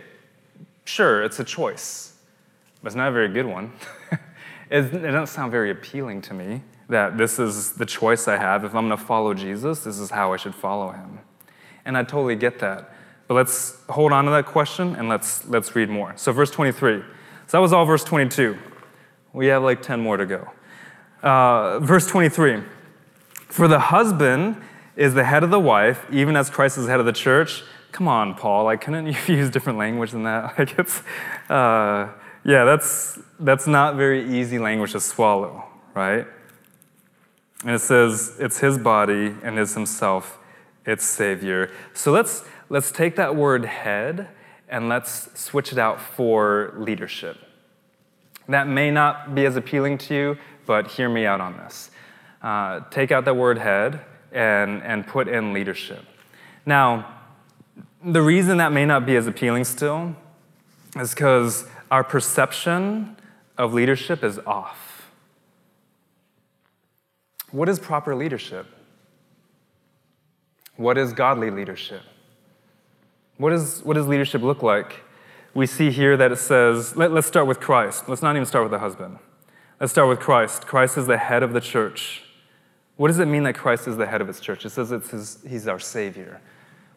[0.86, 2.16] sure, it's a choice,
[2.82, 3.72] but it's not a very good one.
[4.72, 8.64] it, it doesn't sound very appealing to me that this is the choice I have.
[8.64, 11.20] If I'm going to follow Jesus, this is how I should follow him.
[11.86, 12.94] And I totally get that.
[13.28, 16.14] But let's hold on to that question and let's, let's read more.
[16.18, 17.02] So, verse 23.
[17.48, 18.58] So, that was all verse 22.
[19.34, 20.52] We have like 10 more to go.
[21.24, 22.62] Uh, verse 23
[23.48, 24.62] For the husband
[24.96, 27.64] is the head of the wife, even as Christ is the head of the church.
[27.94, 28.66] Come on, Paul.
[28.66, 30.56] Like, couldn't you use different language than that?
[30.60, 31.02] Like, it's,
[31.50, 32.10] uh,
[32.44, 36.28] yeah, that's, that's not very easy language to swallow, right?
[37.62, 40.38] And it says it's his body and is himself
[40.86, 41.72] its savior.
[41.94, 44.28] So let's, let's take that word head
[44.68, 47.38] and let's switch it out for leadership.
[48.50, 51.92] That may not be as appealing to you, but hear me out on this.
[52.42, 56.04] Uh, take out the word head and, and put in leadership.
[56.66, 57.20] Now,
[58.04, 60.16] the reason that may not be as appealing still
[60.98, 63.16] is because our perception
[63.58, 65.12] of leadership is off.
[67.52, 68.66] What is proper leadership?
[70.76, 72.02] What is godly leadership?
[73.38, 75.02] What, is, what does leadership look like?
[75.54, 78.10] We see here that it says, let, let's start with Christ.
[78.10, 79.20] Let's not even start with the husband.
[79.84, 80.66] Let's start with Christ.
[80.66, 82.24] Christ is the head of the church.
[82.96, 84.66] What does it mean that Christ is the head of his church?
[84.66, 86.40] It says it's his, he's our Savior.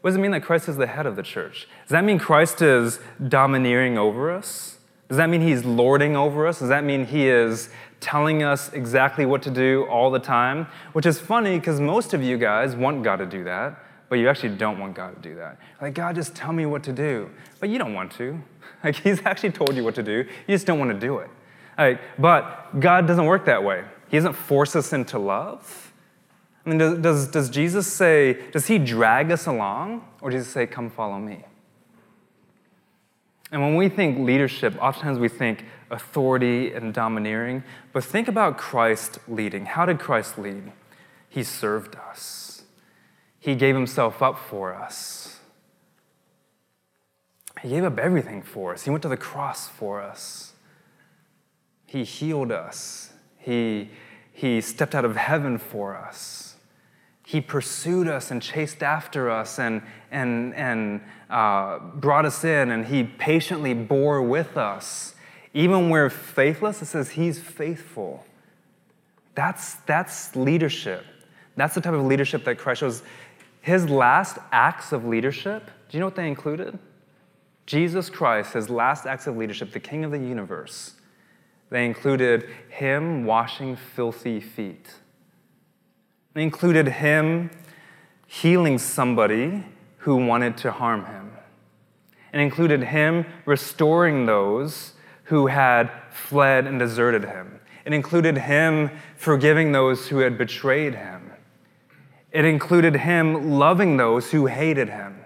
[0.03, 1.67] What does it mean that Christ is the head of the church?
[1.83, 4.79] Does that mean Christ is domineering over us?
[5.09, 6.61] Does that mean he's lording over us?
[6.61, 10.69] Does that mean he is telling us exactly what to do all the time?
[10.93, 14.29] Which is funny because most of you guys want God to do that, but you
[14.29, 15.59] actually don't want God to do that.
[15.83, 17.31] Like, God, just tell me what to do.
[17.59, 18.41] But you don't want to.
[18.85, 21.31] Like, he's actually told you what to do, you just don't want to do it.
[21.77, 23.85] But God doesn't work that way.
[24.09, 25.93] He doesn't force us into love.
[26.65, 30.05] I mean, does, does, does Jesus say, does he drag us along?
[30.21, 31.45] Or does he say, come follow me?
[33.53, 37.63] And when we think leadership, oftentimes we think authority and domineering.
[37.93, 39.67] But think about Christ leading.
[39.67, 40.73] How did Christ lead?
[41.29, 42.63] He served us,
[43.39, 45.39] He gave Himself up for us.
[47.63, 48.85] He gave up everything for us.
[48.85, 50.46] He went to the cross for us.
[51.97, 53.09] He healed us.
[53.39, 53.89] He,
[54.31, 56.57] he stepped out of heaven for us.
[57.25, 59.81] He pursued us and chased after us and,
[60.11, 65.15] and, and uh, brought us in, and He patiently bore with us.
[65.55, 68.27] Even we're faithless, it says He's faithful.
[69.35, 71.03] That's, that's leadership.
[71.57, 73.03] That's the type of leadership that Christ shows.
[73.63, 76.79] His last acts of leadership, do you know what they included?
[77.65, 80.96] Jesus Christ, his last acts of leadership, the King of the universe,
[81.71, 84.95] they included him washing filthy feet.
[86.35, 87.51] They included him
[88.27, 89.65] healing somebody
[89.99, 91.33] who wanted to harm him.
[92.33, 94.93] It included him restoring those
[95.25, 97.61] who had fled and deserted him.
[97.85, 101.33] It included him forgiving those who had betrayed him.
[102.33, 105.25] It included him loving those who hated him.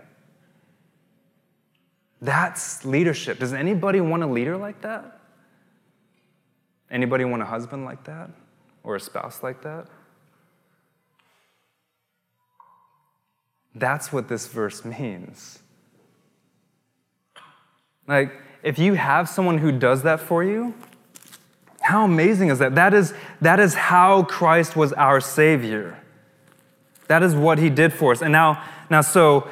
[2.22, 3.38] That's leadership.
[3.38, 5.19] Does anybody want a leader like that?
[6.90, 8.30] Anybody want a husband like that?
[8.82, 9.86] Or a spouse like that?
[13.74, 15.60] That's what this verse means.
[18.08, 20.74] Like, if you have someone who does that for you,
[21.80, 22.74] how amazing is that?
[22.74, 25.98] That is, that is how Christ was our Savior.
[27.06, 28.22] That is what He did for us.
[28.22, 29.48] And now, now so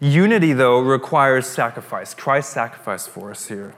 [0.00, 2.14] unity, though, requires sacrifice.
[2.14, 3.74] Christ sacrificed for us here.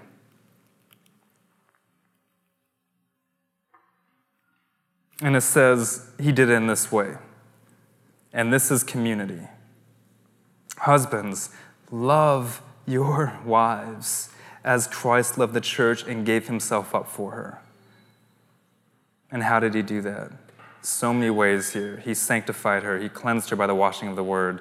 [5.20, 7.16] And it says he did it in this way.
[8.32, 9.48] And this is community.
[10.78, 11.50] Husbands,
[11.90, 14.30] love your wives
[14.64, 17.60] as Christ loved the church and gave himself up for her.
[19.30, 20.32] And how did he do that?
[20.82, 21.98] So many ways here.
[21.98, 24.60] He sanctified her, he cleansed her by the washing of the word.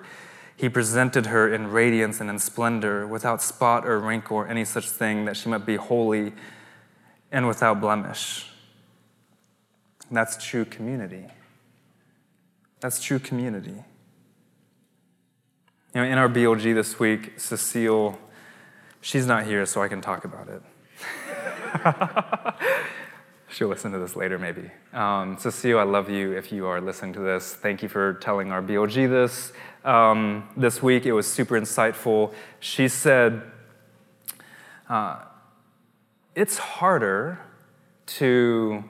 [0.55, 4.89] He presented her in radiance and in splendor, without spot or wrinkle or any such
[4.89, 6.34] thing, that she might be holy
[7.32, 8.49] and without blemish.
[10.12, 11.26] That's true community.
[12.80, 13.84] That's true community.
[15.93, 18.18] You know, in our BLG this week, Cecile,
[19.01, 20.62] she's not here, so I can talk about it.
[23.51, 24.70] She'll listen to this later, maybe.
[24.93, 27.55] Um, Cecile, I love you if you are listening to this.
[27.55, 29.51] Thank you for telling our BLG this.
[29.84, 32.34] Um, this week, it was super insightful.
[32.60, 33.41] She said,
[34.88, 35.24] uh,
[36.36, 37.39] It's harder
[38.05, 38.84] to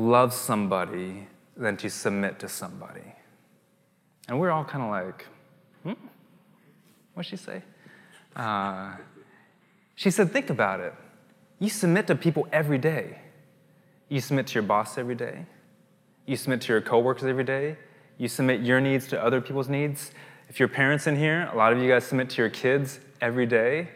[0.00, 1.26] love somebody
[1.56, 3.14] than to submit to somebody.
[4.28, 5.26] And we're all kind of like,
[5.82, 6.06] hmm?
[7.14, 7.62] What'd she say?
[8.34, 8.94] Uh,
[9.94, 10.94] she said, Think about it.
[11.58, 13.18] You submit to people every day.
[14.08, 15.44] You submit to your boss every day.
[16.26, 17.76] You submit to your coworkers every day.
[18.16, 20.12] You submit your needs to other people's needs.
[20.48, 23.46] If you're parents in here, a lot of you guys submit to your kids every
[23.46, 23.88] day.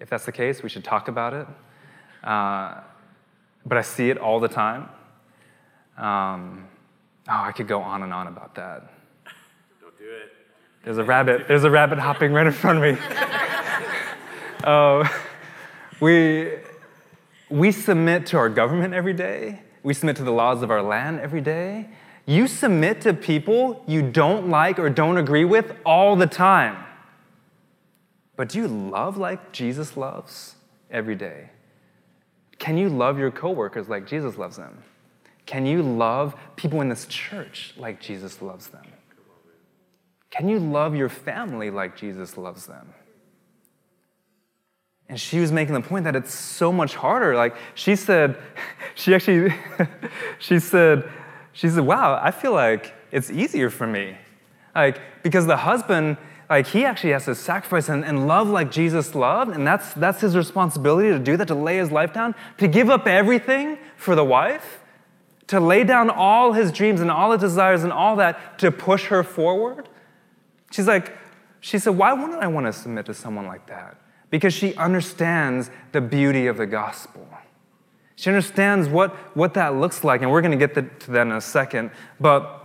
[0.00, 1.46] If that's the case, we should talk about it.
[2.24, 2.80] Uh,
[3.64, 4.88] but I see it all the time.
[5.96, 6.66] Um,
[7.28, 8.92] oh, I could go on and on about that.
[9.80, 10.32] Don't do it.
[10.84, 11.46] There's a rabbit.
[11.48, 13.00] There's a rabbit hopping right in front of me.
[14.64, 15.08] uh,
[16.00, 16.52] we,
[17.50, 19.60] we submit to our government every day.
[19.82, 21.88] We submit to the laws of our land every day.
[22.24, 26.84] You submit to people you don't like or don't agree with all the time.
[28.36, 30.54] But do you love like Jesus loves
[30.90, 31.50] every day?
[32.58, 34.82] Can you love your coworkers like Jesus loves them?
[35.46, 38.86] Can you love people in this church like Jesus loves them?
[40.30, 42.94] Can you love your family like Jesus loves them?
[45.08, 47.34] And she was making the point that it's so much harder.
[47.36, 48.38] Like she said,
[48.94, 49.54] she actually,
[50.38, 51.08] she said,
[51.52, 54.16] she said, wow, I feel like it's easier for me.
[54.74, 56.16] Like, because the husband,
[56.48, 60.20] like he actually has to sacrifice and, and love like Jesus loved, and that's that's
[60.20, 64.14] his responsibility to do that, to lay his life down, to give up everything for
[64.14, 64.81] the wife,
[65.52, 69.06] to lay down all his dreams and all his desires and all that to push
[69.06, 69.88] her forward.
[70.70, 71.16] She's like,
[71.60, 73.96] she said, why wouldn't I want to submit to someone like that?
[74.32, 77.28] because she understands the beauty of the gospel.
[78.16, 81.32] She understands what, what that looks like, and we're going to get to that in
[81.32, 81.90] a second.
[82.18, 82.58] But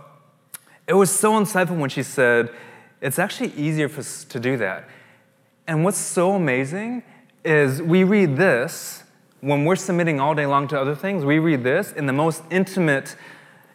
[0.86, 2.50] it was so insightful when she said,
[3.02, 4.88] It's actually easier for us to do that.
[5.66, 7.02] And what's so amazing
[7.44, 9.04] is we read this
[9.40, 12.42] when we're submitting all day long to other things, we read this in the most
[12.50, 13.16] intimate,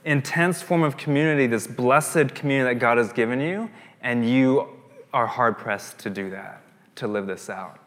[0.04, 3.70] intense form of community, this blessed community that God has given you,
[4.02, 4.68] and you
[5.14, 6.62] are hard pressed to do that,
[6.96, 7.80] to live this out.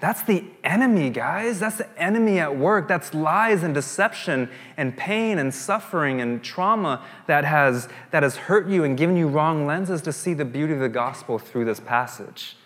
[0.00, 1.60] That's the enemy, guys.
[1.60, 2.88] That's the enemy at work.
[2.88, 8.68] That's lies and deception and pain and suffering and trauma that has, that has hurt
[8.68, 11.80] you and given you wrong lenses to see the beauty of the gospel through this
[11.80, 12.56] passage.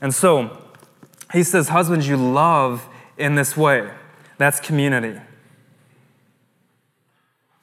[0.00, 0.62] And so,
[1.32, 2.88] he says, Husbands, you love
[3.18, 3.90] in this way.
[4.38, 5.20] That's community.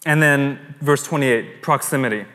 [0.06, 2.26] And then, verse 28, proximity.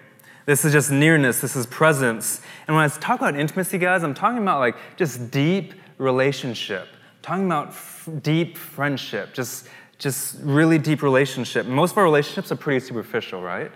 [0.46, 2.40] This is just nearness, this is presence.
[2.66, 7.22] And when I talk about intimacy, guys, I'm talking about like just deep relationship, I'm
[7.22, 11.66] talking about f- deep friendship, just, just really deep relationship.
[11.66, 13.70] Most of our relationships are pretty superficial, right?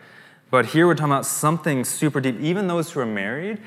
[0.51, 2.41] But here we're talking about something super deep.
[2.41, 3.59] Even those who are married,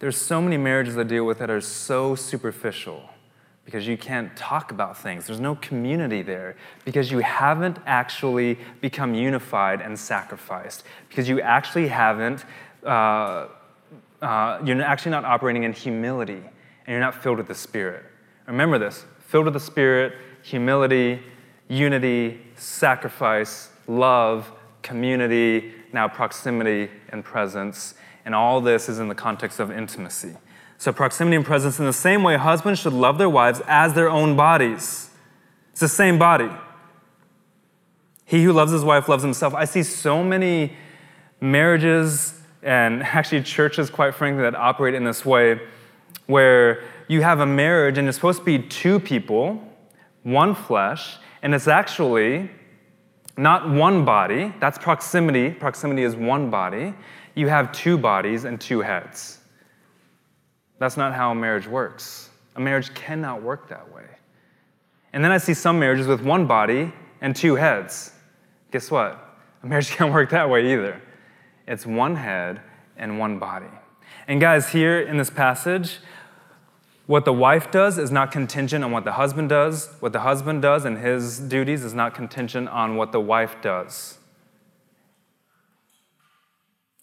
[0.00, 3.08] there's so many marriages I deal with that are so superficial
[3.68, 5.26] because you can't talk about things.
[5.26, 6.56] There's no community there
[6.86, 12.46] because you haven't actually become unified and sacrificed, because you actually haven't,
[12.82, 13.48] uh,
[14.22, 18.06] uh, you're actually not operating in humility and you're not filled with the Spirit.
[18.46, 21.20] Remember this filled with the Spirit, humility,
[21.68, 24.50] unity, sacrifice, love,
[24.80, 27.96] community, now proximity and presence.
[28.24, 30.34] And all this is in the context of intimacy.
[30.80, 34.08] So, proximity and presence, in the same way, husbands should love their wives as their
[34.08, 35.10] own bodies.
[35.72, 36.50] It's the same body.
[38.24, 39.54] He who loves his wife loves himself.
[39.54, 40.74] I see so many
[41.40, 45.60] marriages and actually churches, quite frankly, that operate in this way
[46.26, 49.66] where you have a marriage and it's supposed to be two people,
[50.22, 52.50] one flesh, and it's actually
[53.36, 54.52] not one body.
[54.60, 55.50] That's proximity.
[55.50, 56.94] Proximity is one body.
[57.34, 59.37] You have two bodies and two heads.
[60.78, 62.30] That's not how a marriage works.
[62.56, 64.04] A marriage cannot work that way.
[65.12, 68.12] And then I see some marriages with one body and two heads.
[68.70, 69.36] Guess what?
[69.62, 71.00] A marriage can't work that way either.
[71.66, 72.60] It's one head
[72.96, 73.66] and one body.
[74.26, 75.98] And guys, here in this passage,
[77.08, 79.88] What the wife does is not contingent on what the husband does.
[80.00, 84.18] What the husband does and his duties is not contingent on what the wife does.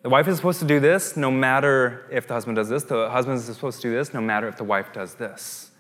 [0.06, 2.84] The wife is supposed to do this no matter if the husband does this.
[2.84, 5.72] The husband is supposed to do this no matter if the wife does this.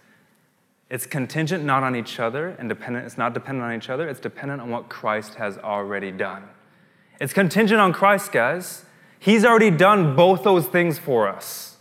[0.89, 4.19] It's contingent not on each other and dependent, it's not dependent on each other, it's
[4.19, 6.45] dependent on what Christ has already done.
[7.21, 8.86] It's contingent on Christ, guys.
[9.19, 11.78] He's already done both those things for us.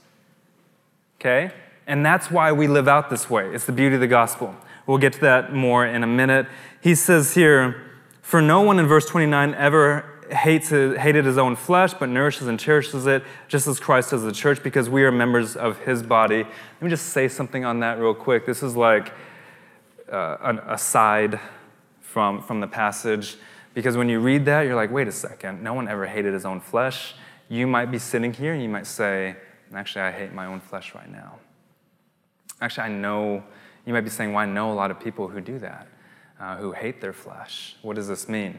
[1.19, 1.51] Okay?
[1.87, 3.55] And that's why we live out this way.
[3.55, 4.55] It's the beauty of the gospel.
[4.87, 6.47] We'll get to that more in a minute.
[6.83, 7.91] He says here,
[8.21, 12.59] For no one in verse 29 ever hates, hated his own flesh, but nourishes and
[12.59, 16.43] cherishes it, just as Christ does the church, because we are members of his body.
[16.43, 18.45] Let me just say something on that real quick.
[18.45, 19.13] This is like
[20.11, 21.41] uh, an aside
[22.01, 23.37] from, from the passage,
[23.75, 26.45] because when you read that, you're like, wait a second, no one ever hated his
[26.45, 27.15] own flesh.
[27.49, 29.37] You might be sitting here and you might say,
[29.75, 31.39] actually, I hate my own flesh right now.
[32.61, 33.43] Actually, I know,
[33.85, 35.89] you might be saying, well, I know a lot of people who do that,
[36.41, 37.77] uh, who hate their flesh.
[37.83, 38.59] What does this mean?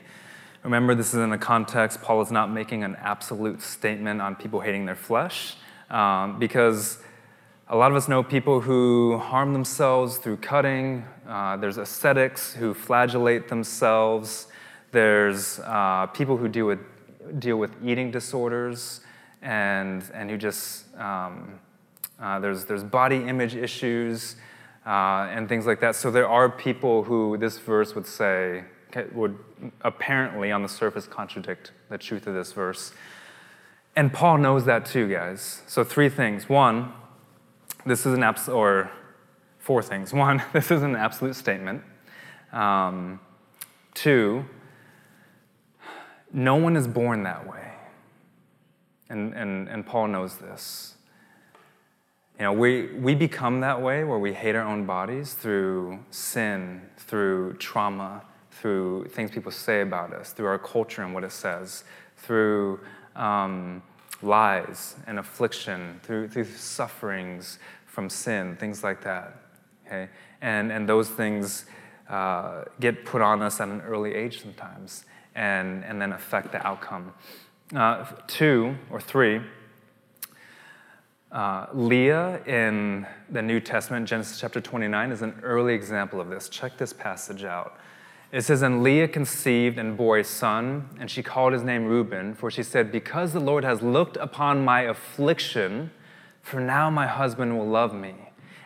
[0.66, 4.62] Remember, this is in a context, Paul is not making an absolute statement on people
[4.62, 5.58] hating their flesh,
[5.92, 6.98] um, because
[7.68, 11.06] a lot of us know people who harm themselves through cutting.
[11.30, 14.48] Uh, there's ascetics who flagellate themselves.
[14.92, 16.80] There's uh, people who deal with,
[17.38, 19.02] deal with eating disorders
[19.44, 21.60] and, and who just, um,
[22.20, 24.36] uh, there's, there's body image issues
[24.84, 25.96] uh, and things like that.
[25.96, 28.64] So there are people who this verse would say,
[29.14, 29.38] would
[29.82, 32.94] apparently on the surface contradict the truth of this verse.
[33.96, 35.62] And Paul knows that too, guys.
[35.68, 36.50] So, three things.
[36.50, 36.92] One,
[37.86, 38.92] this is an absolute, or
[39.60, 40.14] four things.
[40.26, 41.84] One, this is an absolute statement.
[42.52, 43.20] Um,
[43.94, 44.46] two,
[46.34, 47.72] no one is born that way.
[49.10, 50.96] And, and, and Paul knows this.
[52.38, 56.82] You know, we, we become that way where we hate our own bodies through sin,
[56.98, 58.24] through trauma,
[58.56, 61.84] through things people say about us, through our culture and what it says,
[62.18, 62.80] through
[63.16, 63.82] um,
[64.22, 69.38] lies and affliction, through, through sufferings from sin, things like that.
[69.86, 70.10] Okay?
[70.42, 71.66] And, and those things
[72.10, 76.66] uh, get put on us at an early age sometimes and, and then affect the
[76.66, 77.14] outcome.
[77.76, 79.42] Uh, two or three,
[81.32, 86.48] uh, Leah in the New Testament, Genesis chapter 29, is an early example of this.
[86.48, 87.78] Check this passage out.
[88.36, 92.34] It says, And Leah conceived and bore a son, and she called his name Reuben,
[92.34, 95.90] for she said, Because the Lord has looked upon my affliction,
[96.42, 98.14] for now my husband will love me.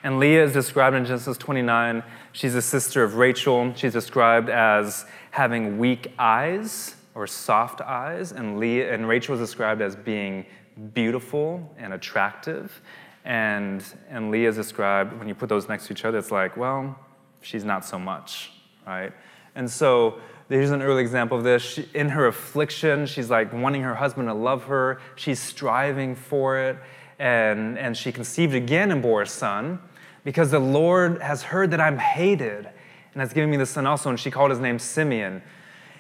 [0.04, 2.02] And Leah is described in Genesis 29.
[2.32, 3.72] She's a sister of Rachel.
[3.76, 9.84] She's described as having weak eyes or soft eyes, and Leah and Rachel is described
[9.84, 10.48] as being
[10.96, 12.82] beautiful and attractive.
[13.24, 16.58] And, and Leah is described, when you put those next to each other, it's like,
[16.58, 16.98] well,
[17.42, 18.50] she's not so much,
[18.88, 19.14] right?
[19.56, 20.20] And so
[20.50, 21.62] here's an early example of this.
[21.62, 25.00] She, in her affliction, she's like wanting her husband to love her.
[25.16, 26.78] She's striving for it.
[27.20, 29.80] And, and she conceived again and bore a son
[30.24, 32.70] because the Lord has heard that I'm hated
[33.14, 34.10] and has given me the son also.
[34.10, 35.42] And she called his name Simeon.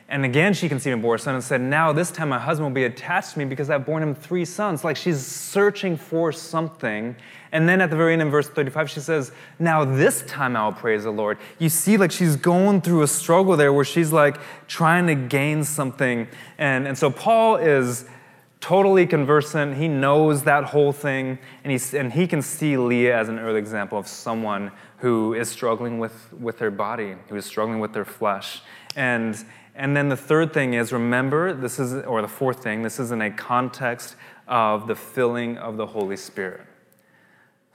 [0.08, 2.70] And again, she conceived and bore a son and said, Now this time my husband
[2.70, 4.84] will be attached to me because I've borne him three sons.
[4.84, 7.16] Like she's searching for something.
[7.52, 10.74] And then at the very end in verse 35, she says, Now this time I'll
[10.74, 11.38] praise the Lord.
[11.58, 15.64] You see, like she's going through a struggle there where she's like trying to gain
[15.64, 16.28] something.
[16.58, 18.06] And, and so Paul is
[18.62, 19.78] totally conversant.
[19.78, 21.40] He knows that whole thing.
[21.64, 25.50] And, he's, and he can see Leah as an early example of someone who is
[25.50, 28.62] struggling with, with their body, who is struggling with their flesh.
[28.96, 29.44] And,
[29.76, 33.12] and then the third thing is remember, this is, or the fourth thing, this is
[33.12, 34.16] in a context
[34.48, 36.62] of the filling of the Holy Spirit.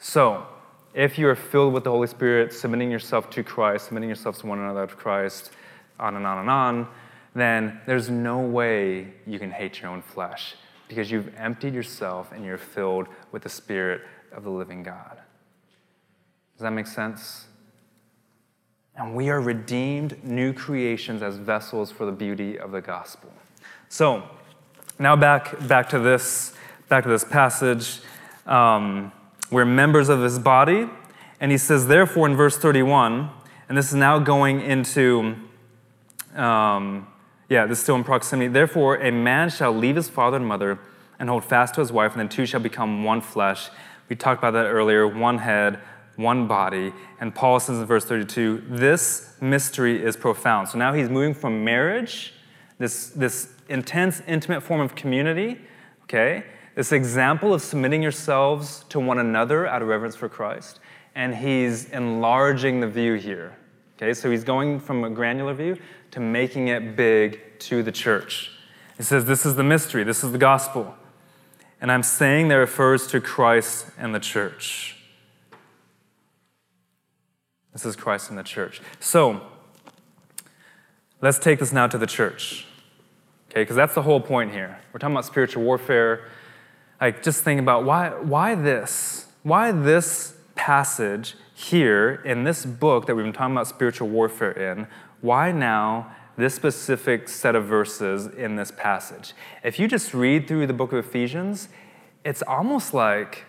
[0.07, 0.47] So,
[0.93, 4.47] if you are filled with the Holy Spirit, submitting yourself to Christ, submitting yourself to
[4.47, 5.51] one another to Christ,
[5.99, 6.89] on and on and on,
[7.35, 10.57] then there's no way you can hate your own flesh
[10.89, 15.21] because you've emptied yourself and you're filled with the Spirit of the living God.
[16.59, 17.47] Does that make sense?
[18.97, 23.33] And we are redeemed new creations as vessels for the beauty of the gospel.
[23.89, 24.23] So,
[24.99, 26.53] now back, back, to, this,
[26.91, 28.01] back to this passage.
[28.45, 29.11] Um,
[29.55, 30.89] we're members of his body.
[31.41, 33.31] And he says, therefore, in verse 31,
[33.69, 35.37] and this is now going into,
[36.35, 37.07] um,
[37.49, 38.49] yeah, this is still in proximity.
[38.49, 40.79] Therefore, a man shall leave his father and mother
[41.19, 43.71] and hold fast to his wife, and then two shall become one flesh.
[44.09, 45.79] We talked about that earlier one head,
[46.17, 46.93] one body.
[47.21, 50.69] And Paul says in verse 32 this mystery is profound.
[50.69, 52.35] So now he's moving from marriage,
[52.79, 55.61] this, this intense, intimate form of community,
[56.05, 56.45] okay,
[56.75, 60.81] this example of submitting yourselves to one another out of reverence for Christ.
[61.17, 63.57] and he's enlarging the view here.
[63.97, 65.79] Okay, so he's going from a granular view
[66.11, 68.51] to making it big to the church.
[68.97, 70.97] He says, This is the mystery, this is the gospel.
[71.81, 74.97] And I'm saying that refers to Christ and the church.
[77.73, 78.81] This is Christ and the church.
[79.01, 79.41] So,
[81.21, 82.67] let's take this now to the church.
[83.51, 84.81] Okay, because that's the whole point here.
[84.93, 86.25] We're talking about spiritual warfare.
[87.01, 89.27] Like, just think about why, why this?
[89.43, 94.87] Why this passage here in this book that we've been talking about spiritual warfare in?
[95.21, 99.35] Why now this specific set of verses in this passage.
[99.63, 101.69] If you just read through the book of Ephesians,
[102.25, 103.45] it's almost like,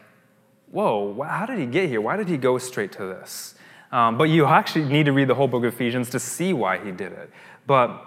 [0.72, 2.02] whoa, how did he get here?
[2.02, 3.56] Why did he go straight to this?
[3.92, 6.78] Um, but you actually need to read the whole book of Ephesians to see why
[6.84, 7.32] he did it.
[7.66, 8.04] But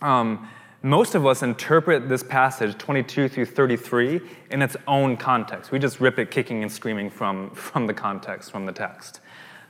[0.00, 0.48] um,
[0.82, 4.20] most of us interpret this passage, 22 through 33,
[4.50, 5.70] in its own context.
[5.70, 9.20] We just rip it kicking and screaming from, from the context, from the text.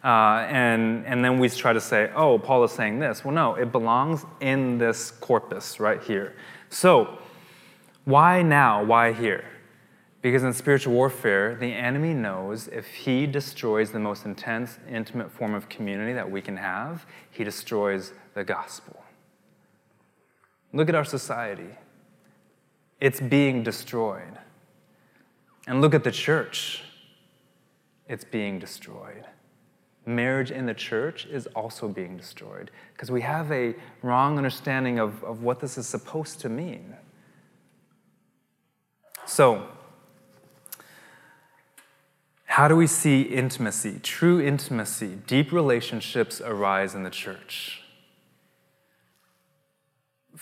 [0.02, 3.24] Uh, and, and then we try to say, oh, Paul is saying this.
[3.24, 6.34] Well, no, it belongs in this corpus right here.
[6.70, 7.18] So,
[8.04, 8.82] why now?
[8.82, 9.44] Why here?
[10.22, 15.54] Because in spiritual warfare, the enemy knows if he destroys the most intense, intimate form
[15.54, 19.01] of community that we can have, he destroys the gospel.
[20.72, 21.76] Look at our society.
[23.00, 24.38] It's being destroyed.
[25.66, 26.82] And look at the church.
[28.08, 29.26] It's being destroyed
[30.06, 35.22] marriage in the church is also being destroyed because we have a wrong understanding of,
[35.24, 36.96] of what this is supposed to mean.
[39.24, 39.68] So,
[42.46, 47.81] how do we see intimacy, true intimacy, deep relationships arise in the church?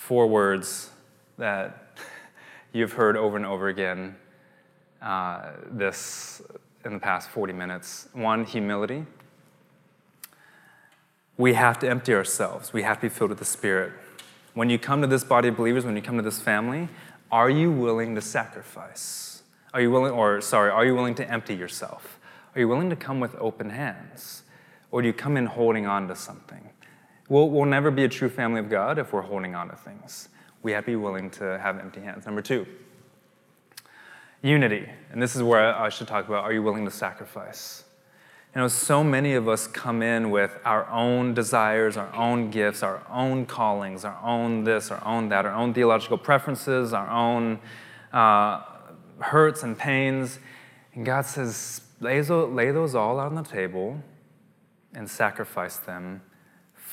[0.01, 0.91] Four words
[1.39, 1.99] that
[2.73, 4.17] you've heard over and over again
[5.01, 6.43] uh, this
[6.85, 8.09] in the past 40 minutes.
[8.13, 9.07] One, humility
[11.41, 12.75] we have to empty ourselves.
[12.75, 13.95] We have to be filled with the Spirit.
[14.53, 16.91] When you come to this body of believers, when you come to this family,
[17.33, 19.43] are you willing to sacrifice?
[19.73, 22.19] Are you willing, or sorry, are you willing to empty yourself?
[22.55, 24.43] Are you willing to come with open hands?
[24.91, 26.69] Or do you come in holding on to something?
[27.31, 30.28] We'll, we'll never be a true family of God if we're holding on to things.
[30.62, 32.26] We have to be willing to have empty hands.
[32.26, 32.66] Number two,
[34.43, 34.89] unity.
[35.12, 37.85] And this is where I should talk about are you willing to sacrifice?
[38.53, 42.83] You know, so many of us come in with our own desires, our own gifts,
[42.83, 47.61] our own callings, our own this, our own that, our own theological preferences, our own
[48.12, 48.64] uh,
[49.20, 50.41] hurts and pains.
[50.95, 54.03] And God says, lay those, lay those all on the table
[54.95, 56.22] and sacrifice them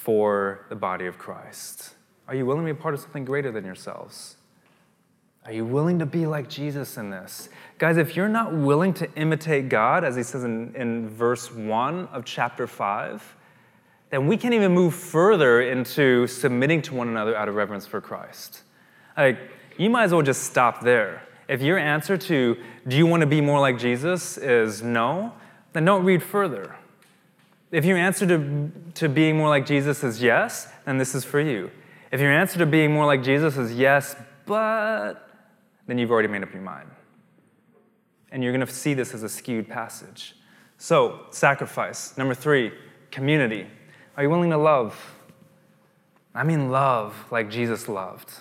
[0.08, 1.89] for the body of Christ.
[2.30, 4.38] Are you willing to be part of something greater than yourselves?
[5.45, 7.49] Are you willing to be like Jesus in this?
[7.78, 12.08] Guys, if you're not willing to imitate God, as he says in, in verse 1
[12.14, 13.36] of chapter 5,
[14.10, 17.99] then we can't even move further into submitting to one another out of reverence for
[17.99, 18.62] Christ.
[19.18, 19.38] Like,
[19.78, 21.22] you might as well just stop there.
[21.49, 22.55] If your answer to,
[22.88, 25.34] do you want to be more like Jesus, is no,
[25.74, 26.78] then don't read further.
[27.72, 31.39] If your answer to, to being more like Jesus is yes, then this is for
[31.39, 31.70] you.
[32.11, 34.15] If your answer to being more like Jesus is yes,
[34.45, 35.30] but
[35.86, 36.89] then you've already made up your mind.
[38.32, 40.36] And you're going to see this as a skewed passage.
[40.78, 42.18] So, sacrifice.
[42.18, 42.72] Number three,
[43.11, 43.68] community.
[44.15, 45.15] Are you willing to love?
[46.34, 48.32] I mean, love like Jesus loved.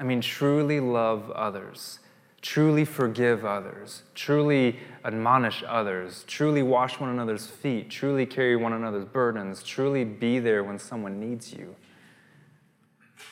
[0.00, 1.98] I mean, truly love others,
[2.44, 9.06] truly forgive others, truly admonish others, truly wash one another's feet, truly carry one another's
[9.06, 11.74] burdens, truly be there when someone needs you.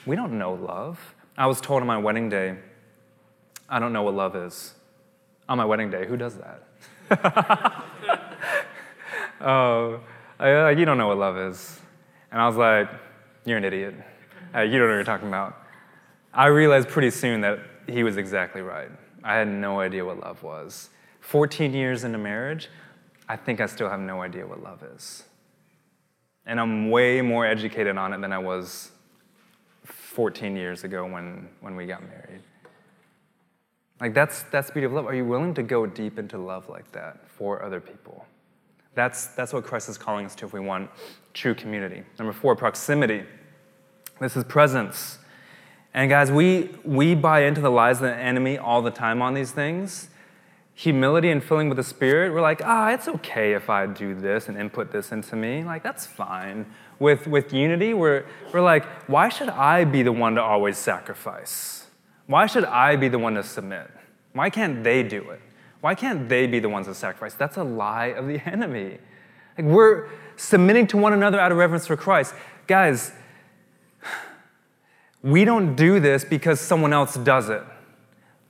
[0.06, 1.14] We don't know love.
[1.36, 2.56] I was told on my wedding day
[3.68, 4.72] I don't know what love is.
[5.46, 6.64] On my wedding day, who does that?
[9.42, 10.00] oh,
[10.38, 11.80] I, you don't know what love is.
[12.30, 12.88] And I was like,
[13.44, 13.94] you're an idiot.
[14.54, 15.58] Uh, you don't know what you're talking about.
[16.32, 18.88] I realized pretty soon that he was exactly right.
[19.24, 20.90] I had no idea what love was.
[21.20, 22.68] 14 years into marriage,
[23.28, 25.24] I think I still have no idea what love is.
[26.46, 28.90] And I'm way more educated on it than I was
[29.84, 32.42] 14 years ago when, when we got married.
[34.02, 35.06] Like that's that's the beauty of love.
[35.06, 38.26] Are you willing to go deep into love like that for other people?
[38.96, 40.90] That's that's what Christ is calling us to if we want
[41.34, 42.02] true community.
[42.18, 43.22] Number four, proximity.
[44.20, 45.20] This is presence.
[45.94, 49.34] And guys, we we buy into the lies of the enemy all the time on
[49.34, 50.08] these things.
[50.74, 54.48] Humility and filling with the Spirit, we're like, ah, it's okay if I do this
[54.48, 55.62] and input this into me.
[55.62, 56.64] Like, that's fine.
[56.98, 58.24] With, with unity, we're,
[58.54, 61.88] we're like, why should I be the one to always sacrifice?
[62.26, 63.90] Why should I be the one to submit?
[64.32, 65.40] Why can't they do it?
[65.82, 67.34] Why can't they be the ones to sacrifice?
[67.34, 68.98] That's a lie of the enemy.
[69.58, 72.34] Like we're submitting to one another out of reverence for Christ.
[72.66, 73.12] Guys,
[75.22, 77.62] we don't do this because someone else does it.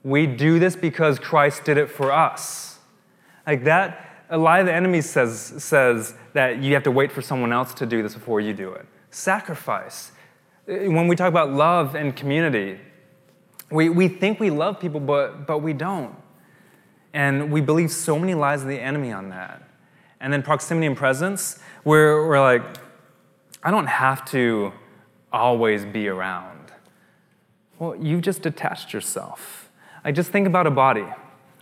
[0.03, 2.79] We do this because Christ did it for us.
[3.45, 7.21] Like that, a lie of the enemy says, says that you have to wait for
[7.21, 8.85] someone else to do this before you do it.
[9.11, 10.11] Sacrifice.
[10.65, 12.79] When we talk about love and community,
[13.69, 16.15] we, we think we love people, but, but we don't.
[17.13, 19.61] And we believe so many lies of the enemy on that.
[20.19, 22.63] And then proximity and presence, we're, we're like,
[23.61, 24.73] I don't have to
[25.31, 26.52] always be around.
[27.79, 29.69] Well, you've just detached yourself.
[30.03, 31.05] I just think about a body.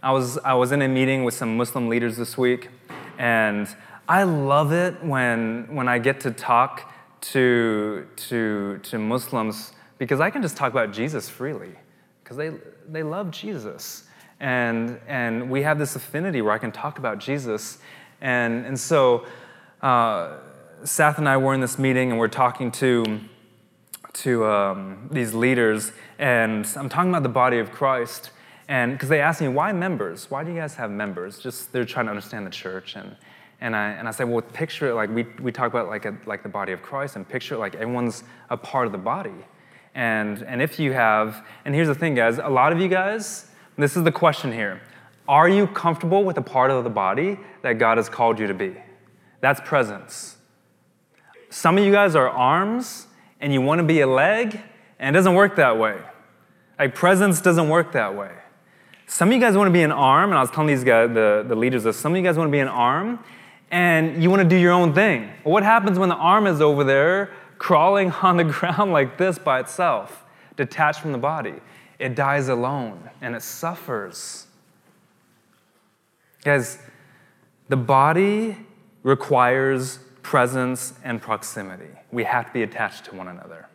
[0.03, 2.70] I was, I was in a meeting with some Muslim leaders this week,
[3.18, 3.68] and
[4.09, 6.91] I love it when, when I get to talk
[7.22, 11.76] to, to, to Muslims because I can just talk about Jesus freely
[12.24, 12.51] because they,
[12.89, 14.05] they love Jesus.
[14.39, 17.78] And, and we have this affinity where I can talk about Jesus.
[18.20, 19.26] And, and so
[19.82, 20.38] uh,
[20.84, 23.20] Seth and I were in this meeting and we're talking to,
[24.14, 28.32] to um, these leaders, and I'm talking about the body of Christ.
[28.68, 30.30] And because they asked me, why members?
[30.30, 31.39] Why do you guys have members?
[31.39, 32.95] Just they're trying to understand the church.
[32.95, 33.16] And,
[33.59, 36.16] and, I, and I said, well, picture it like we, we talk about like, a,
[36.26, 39.45] like the body of Christ, and picture it like everyone's a part of the body.
[39.93, 43.47] And, and if you have, and here's the thing, guys, a lot of you guys,
[43.78, 44.82] this is the question here
[45.28, 48.53] Are you comfortable with a part of the body that God has called you to
[48.53, 48.76] be?
[49.41, 50.38] That's presence.
[51.49, 53.07] Some of you guys are arms
[53.42, 54.60] and you want to be a leg,
[55.00, 56.00] and it doesn't work that way.
[56.80, 58.32] Like, presence doesn't work that way.
[59.08, 61.10] Some of you guys want to be an arm, and I was telling these guys,
[61.14, 63.20] the, the leaders this, some of you guys want to be an arm,
[63.72, 65.32] and you want to do your own thing.
[65.44, 69.38] Well, what happens when the arm is over there crawling on the ground like this
[69.38, 70.24] by itself,
[70.56, 71.56] detached from the body?
[72.00, 74.48] It dies alone, and it suffers.
[76.44, 76.80] Guys,
[77.70, 78.58] the body
[79.04, 81.90] requires presence and proximity.
[82.12, 83.68] We have to be attached to one another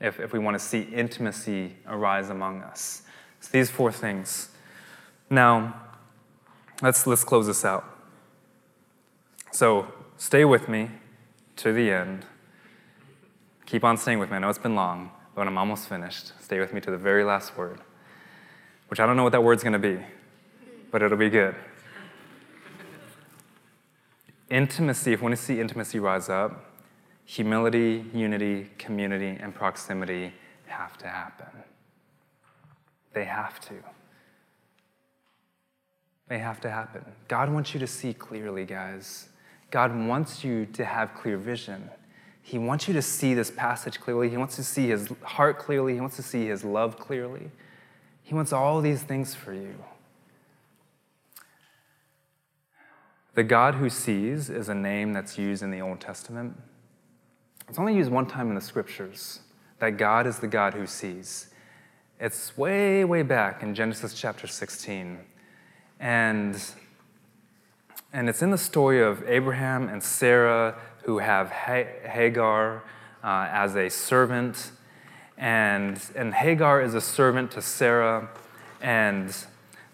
[0.00, 3.02] if, if we want to see intimacy arise among us.
[3.40, 4.50] So these four things.
[5.30, 5.74] Now,
[6.82, 7.84] let's, let's close this out.
[9.52, 10.90] So stay with me
[11.56, 12.24] to the end.
[13.66, 14.36] Keep on staying with me.
[14.36, 16.32] I know it's been long, but I'm almost finished.
[16.40, 17.80] Stay with me to the very last word,
[18.88, 19.98] which I don't know what that word's going to be,
[20.90, 21.54] but it'll be good.
[24.50, 26.64] Intimacy, if we want to see intimacy rise up,
[27.24, 30.32] humility, unity, community, and proximity
[30.66, 31.64] have to happen.
[33.12, 33.74] They have to.
[36.28, 37.04] They have to happen.
[37.26, 39.28] God wants you to see clearly, guys.
[39.70, 41.90] God wants you to have clear vision.
[42.42, 44.30] He wants you to see this passage clearly.
[44.30, 45.94] He wants to see his heart clearly.
[45.94, 47.50] He wants to see his love clearly.
[48.22, 49.74] He wants all these things for you.
[53.34, 56.56] The God who sees is a name that's used in the Old Testament.
[57.68, 59.40] It's only used one time in the scriptures
[59.78, 61.48] that God is the God who sees.
[62.18, 65.18] It's way, way back in Genesis chapter 16.
[66.00, 66.60] And,
[68.12, 72.82] and it's in the story of Abraham and Sarah who have Hagar
[73.22, 74.72] uh, as a servant.
[75.36, 78.30] And, and Hagar is a servant to Sarah.
[78.80, 79.34] And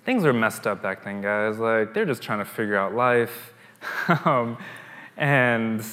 [0.04, 1.58] things are messed up back then, guys.
[1.58, 3.54] Like, they're just trying to figure out life.
[4.24, 4.58] um,
[5.16, 5.84] and,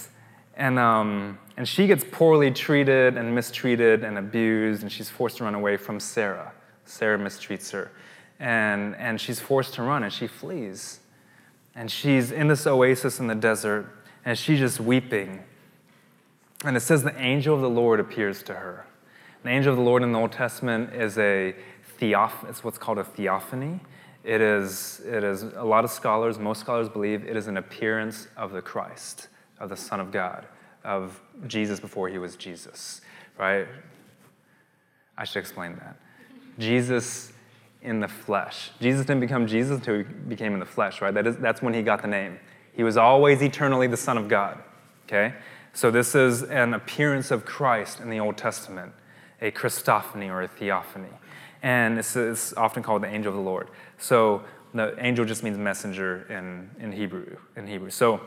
[0.56, 5.44] and, um, and she gets poorly treated and mistreated and abused, and she's forced to
[5.44, 6.54] run away from Sarah.
[6.86, 7.92] Sarah mistreats her.
[8.40, 11.00] And, and she's forced to run, and she flees.
[11.76, 13.88] And she's in this oasis in the desert,
[14.26, 15.44] and she's just weeping.
[16.66, 18.86] And it says the angel of the Lord appears to her.
[19.44, 21.56] The angel of the Lord in the Old Testament is a
[22.00, 23.80] theoph- it's what's called a theophany.
[24.24, 28.28] It is, it is, a lot of scholars, most scholars believe it is an appearance
[28.38, 30.46] of the Christ, of the Son of God,
[30.84, 33.02] of Jesus before he was Jesus,
[33.40, 33.68] right?
[35.18, 35.98] I should explain that.
[36.60, 37.34] Jesus
[37.82, 38.70] in the flesh.
[38.80, 41.14] Jesus didn't become Jesus until he became in the flesh, right?
[41.14, 42.40] That is, that's when he got the name.
[42.74, 44.60] He was always eternally the Son of God,
[45.08, 45.34] okay?
[45.74, 48.94] So this is an appearance of Christ in the Old Testament,
[49.42, 51.10] a Christophany or a theophany
[51.64, 53.70] and it's, it's often called the angel of the Lord.
[54.02, 54.44] So
[54.74, 57.38] the angel just means messenger in, in Hebrew.
[57.56, 57.92] In Hebrew.
[57.92, 58.20] So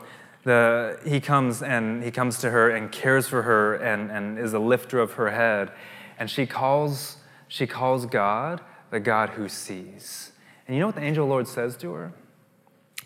[0.43, 4.53] the, he comes and he comes to her and cares for her and, and is
[4.53, 5.71] a lifter of her head.
[6.17, 7.17] And she calls,
[7.49, 10.31] she calls God the God who sees.
[10.65, 12.13] And you know what the angel Lord says to her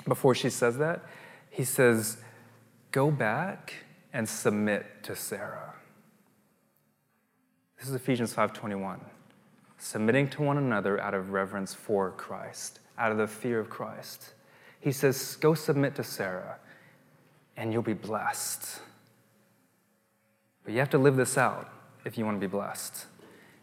[0.08, 1.04] before she says that?
[1.50, 2.18] He says,
[2.92, 3.74] Go back
[4.14, 5.74] and submit to Sarah.
[7.80, 9.00] This is Ephesians 5:21
[9.80, 14.34] submitting to one another out of reverence for Christ, out of the fear of Christ.
[14.80, 16.58] He says, Go submit to Sarah.
[17.58, 18.80] and you'll be blessed.
[20.64, 21.70] But you have to live this out
[22.06, 23.06] if you want to be blessed.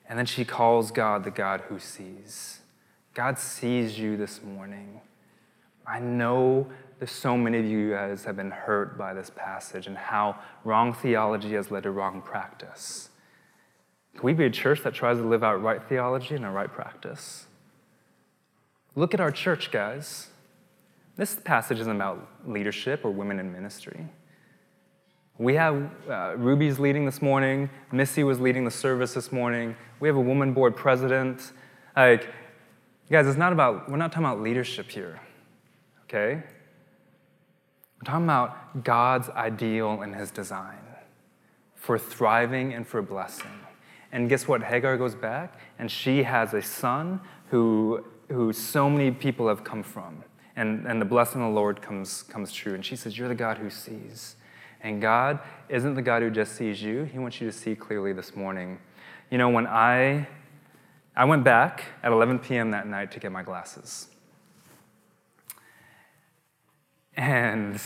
[0.09, 2.61] And then she calls God the God who sees.
[3.15, 5.01] God sees you this morning.
[5.87, 6.67] I know
[6.99, 10.93] there's so many of you guys have been hurt by this passage and how wrong
[10.93, 13.09] theology has led to wrong practice.
[14.17, 16.73] Can we be a church that tries to live out right theology and a right
[16.73, 17.47] practice?
[18.95, 20.29] Look at our church, guys.
[21.17, 24.07] This passage isn't about leadership or women in ministry.
[25.37, 27.69] We have uh, Ruby's leading this morning.
[27.93, 29.77] Missy was leading the service this morning.
[30.01, 31.53] We have a woman board president.
[31.95, 32.27] Like,
[33.11, 35.21] guys, it's not about, we're not talking about leadership here,
[36.05, 36.43] okay?
[38.01, 40.79] We're talking about God's ideal and his design
[41.75, 43.66] for thriving and for blessing.
[44.17, 44.63] And guess what?
[44.63, 49.83] Hagar goes back and she has a son who, who so many people have come
[49.83, 50.25] from.
[50.57, 52.73] And, and the blessing of the Lord comes, comes true.
[52.73, 54.37] And she says, You're the God who sees.
[54.81, 58.15] And God isn't the God who just sees you, He wants you to see clearly
[58.15, 58.79] this morning.
[59.31, 60.27] You know, when I,
[61.15, 62.71] I went back at 11 p.m.
[62.71, 64.09] that night to get my glasses.
[67.19, 67.79] And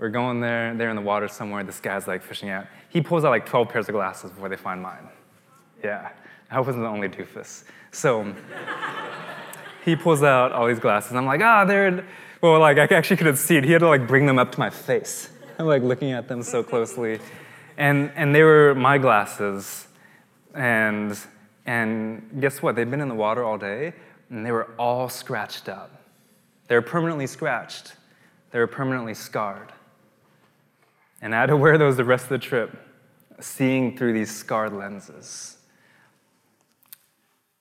[0.00, 2.66] we're going there, they're in the water somewhere, this guy's like fishing out.
[2.88, 5.08] He pulls out like 12 pairs of glasses before they find mine.
[5.82, 6.10] Yeah,
[6.50, 7.64] I wasn't the only doofus.
[7.90, 8.34] So
[9.84, 11.14] he pulls out all these glasses.
[11.14, 12.04] I'm like, ah, they're,
[12.40, 13.64] well, like I actually couldn't see it.
[13.64, 15.30] He had to like bring them up to my face.
[15.58, 17.20] I'm like looking at them so closely.
[17.76, 19.86] And, and they were my glasses.
[20.54, 21.18] And,
[21.66, 22.76] and guess what?
[22.76, 23.94] They'd been in the water all day
[24.30, 25.90] and they were all scratched up.
[26.68, 27.94] They were permanently scratched,
[28.52, 29.72] they were permanently scarred.
[31.20, 32.76] And I had to wear those the rest of the trip,
[33.40, 35.58] seeing through these scarred lenses.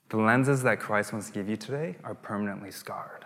[0.10, 3.26] The lenses that Christ wants to give you today are permanently scarred.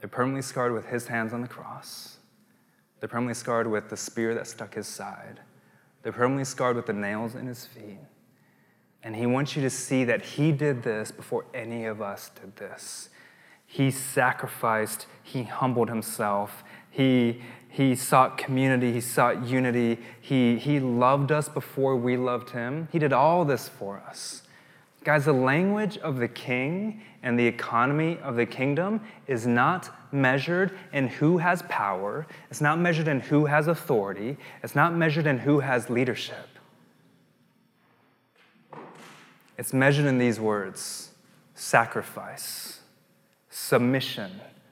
[0.00, 2.16] They're permanently scarred with his hands on the cross.
[2.98, 5.40] They're permanently scarred with the spear that stuck his side.
[6.02, 7.98] They're permanently scarred with the nails in his feet.
[9.02, 12.56] And he wants you to see that he did this before any of us did
[12.56, 13.10] this.
[13.66, 21.30] He sacrificed, he humbled himself, he, he sought community, he sought unity, he, he loved
[21.30, 22.88] us before we loved him.
[22.90, 24.42] He did all this for us.
[25.02, 30.76] Guys, the language of the king and the economy of the kingdom is not measured
[30.92, 35.38] in who has power, it's not measured in who has authority, it's not measured in
[35.38, 36.48] who has leadership.
[39.56, 41.10] It's measured in these words
[41.54, 42.80] sacrifice,
[43.50, 44.30] submission.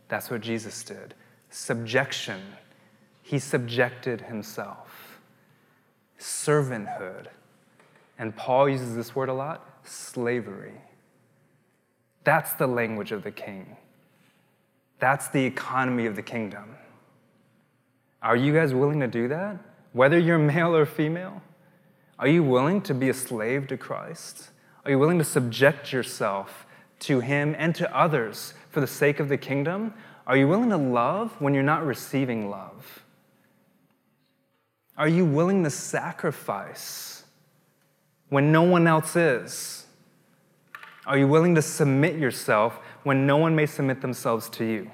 [0.08, 1.14] That's what Jesus did.
[1.50, 2.40] Subjection.
[3.22, 5.20] He subjected himself.
[6.18, 7.26] Servanthood.
[8.18, 10.80] And Paul uses this word a lot slavery.
[12.24, 13.76] That's the language of the king.
[14.98, 16.76] That's the economy of the kingdom.
[18.22, 19.56] Are you guys willing to do that?
[19.92, 21.42] Whether you're male or female?
[22.18, 24.50] Are you willing to be a slave to Christ?
[24.84, 26.66] Are you willing to subject yourself
[27.00, 29.94] to Him and to others for the sake of the kingdom?
[30.26, 33.04] Are you willing to love when you're not receiving love?
[34.96, 37.17] Are you willing to sacrifice
[38.28, 39.86] when no one else is?
[41.06, 44.90] Are you willing to submit yourself when no one may submit themselves to you?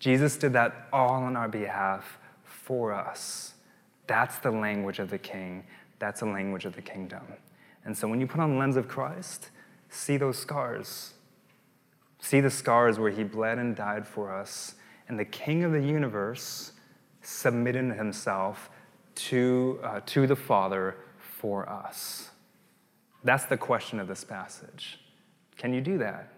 [0.00, 3.54] Jesus did that all on our behalf for us.
[4.06, 5.64] That's the language of the king.
[5.98, 7.22] That's the language of the kingdom.
[7.84, 9.50] And so when you put on the lens of Christ,
[9.88, 11.14] see those scars.
[12.18, 14.74] See the scars where he bled and died for us.
[15.08, 16.72] And the king of the universe
[17.22, 18.70] submitted himself
[19.14, 20.96] to, uh, to the Father
[21.44, 22.30] for us.
[23.22, 24.98] That's the question of this passage.
[25.58, 26.32] Can you do that?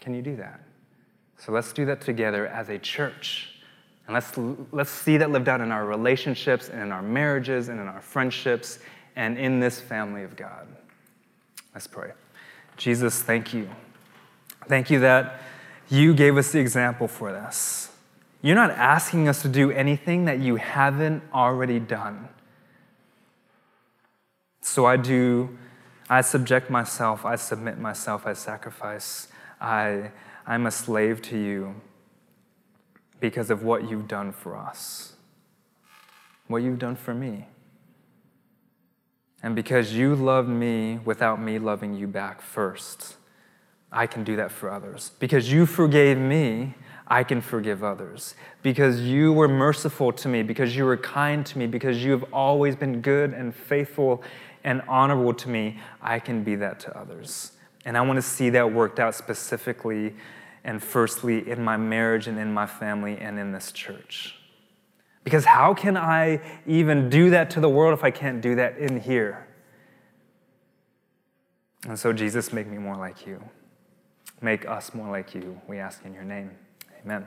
[0.00, 0.60] Can you do that?
[1.36, 3.56] So let's do that together as a church.
[4.06, 4.38] And let's,
[4.70, 8.00] let's see that lived out in our relationships and in our marriages and in our
[8.00, 8.78] friendships
[9.16, 10.68] and in this family of God.
[11.74, 12.12] Let's pray.
[12.76, 13.68] Jesus, thank you.
[14.68, 15.42] Thank you that
[15.88, 17.90] you gave us the example for this.
[18.42, 22.28] You're not asking us to do anything that you haven't already done.
[24.60, 25.56] So I do,
[26.08, 29.28] I subject myself, I submit myself, I sacrifice,
[29.60, 30.10] I,
[30.46, 31.74] I'm a slave to you
[33.20, 35.14] because of what you've done for us,
[36.46, 37.46] what you've done for me.
[39.42, 43.16] And because you loved me without me loving you back first,
[43.90, 45.12] I can do that for others.
[45.18, 46.74] Because you forgave me,
[47.06, 48.34] I can forgive others.
[48.62, 52.24] Because you were merciful to me, because you were kind to me, because you have
[52.32, 54.22] always been good and faithful
[54.64, 57.52] and honorable to me, I can be that to others.
[57.84, 60.14] And I want to see that worked out specifically
[60.64, 64.36] and firstly in my marriage and in my family and in this church.
[65.24, 68.78] Because how can I even do that to the world if I can't do that
[68.78, 69.46] in here?
[71.86, 73.42] And so, Jesus, make me more like you.
[74.42, 75.60] Make us more like you.
[75.66, 76.50] We ask in your name.
[77.02, 77.26] Amen.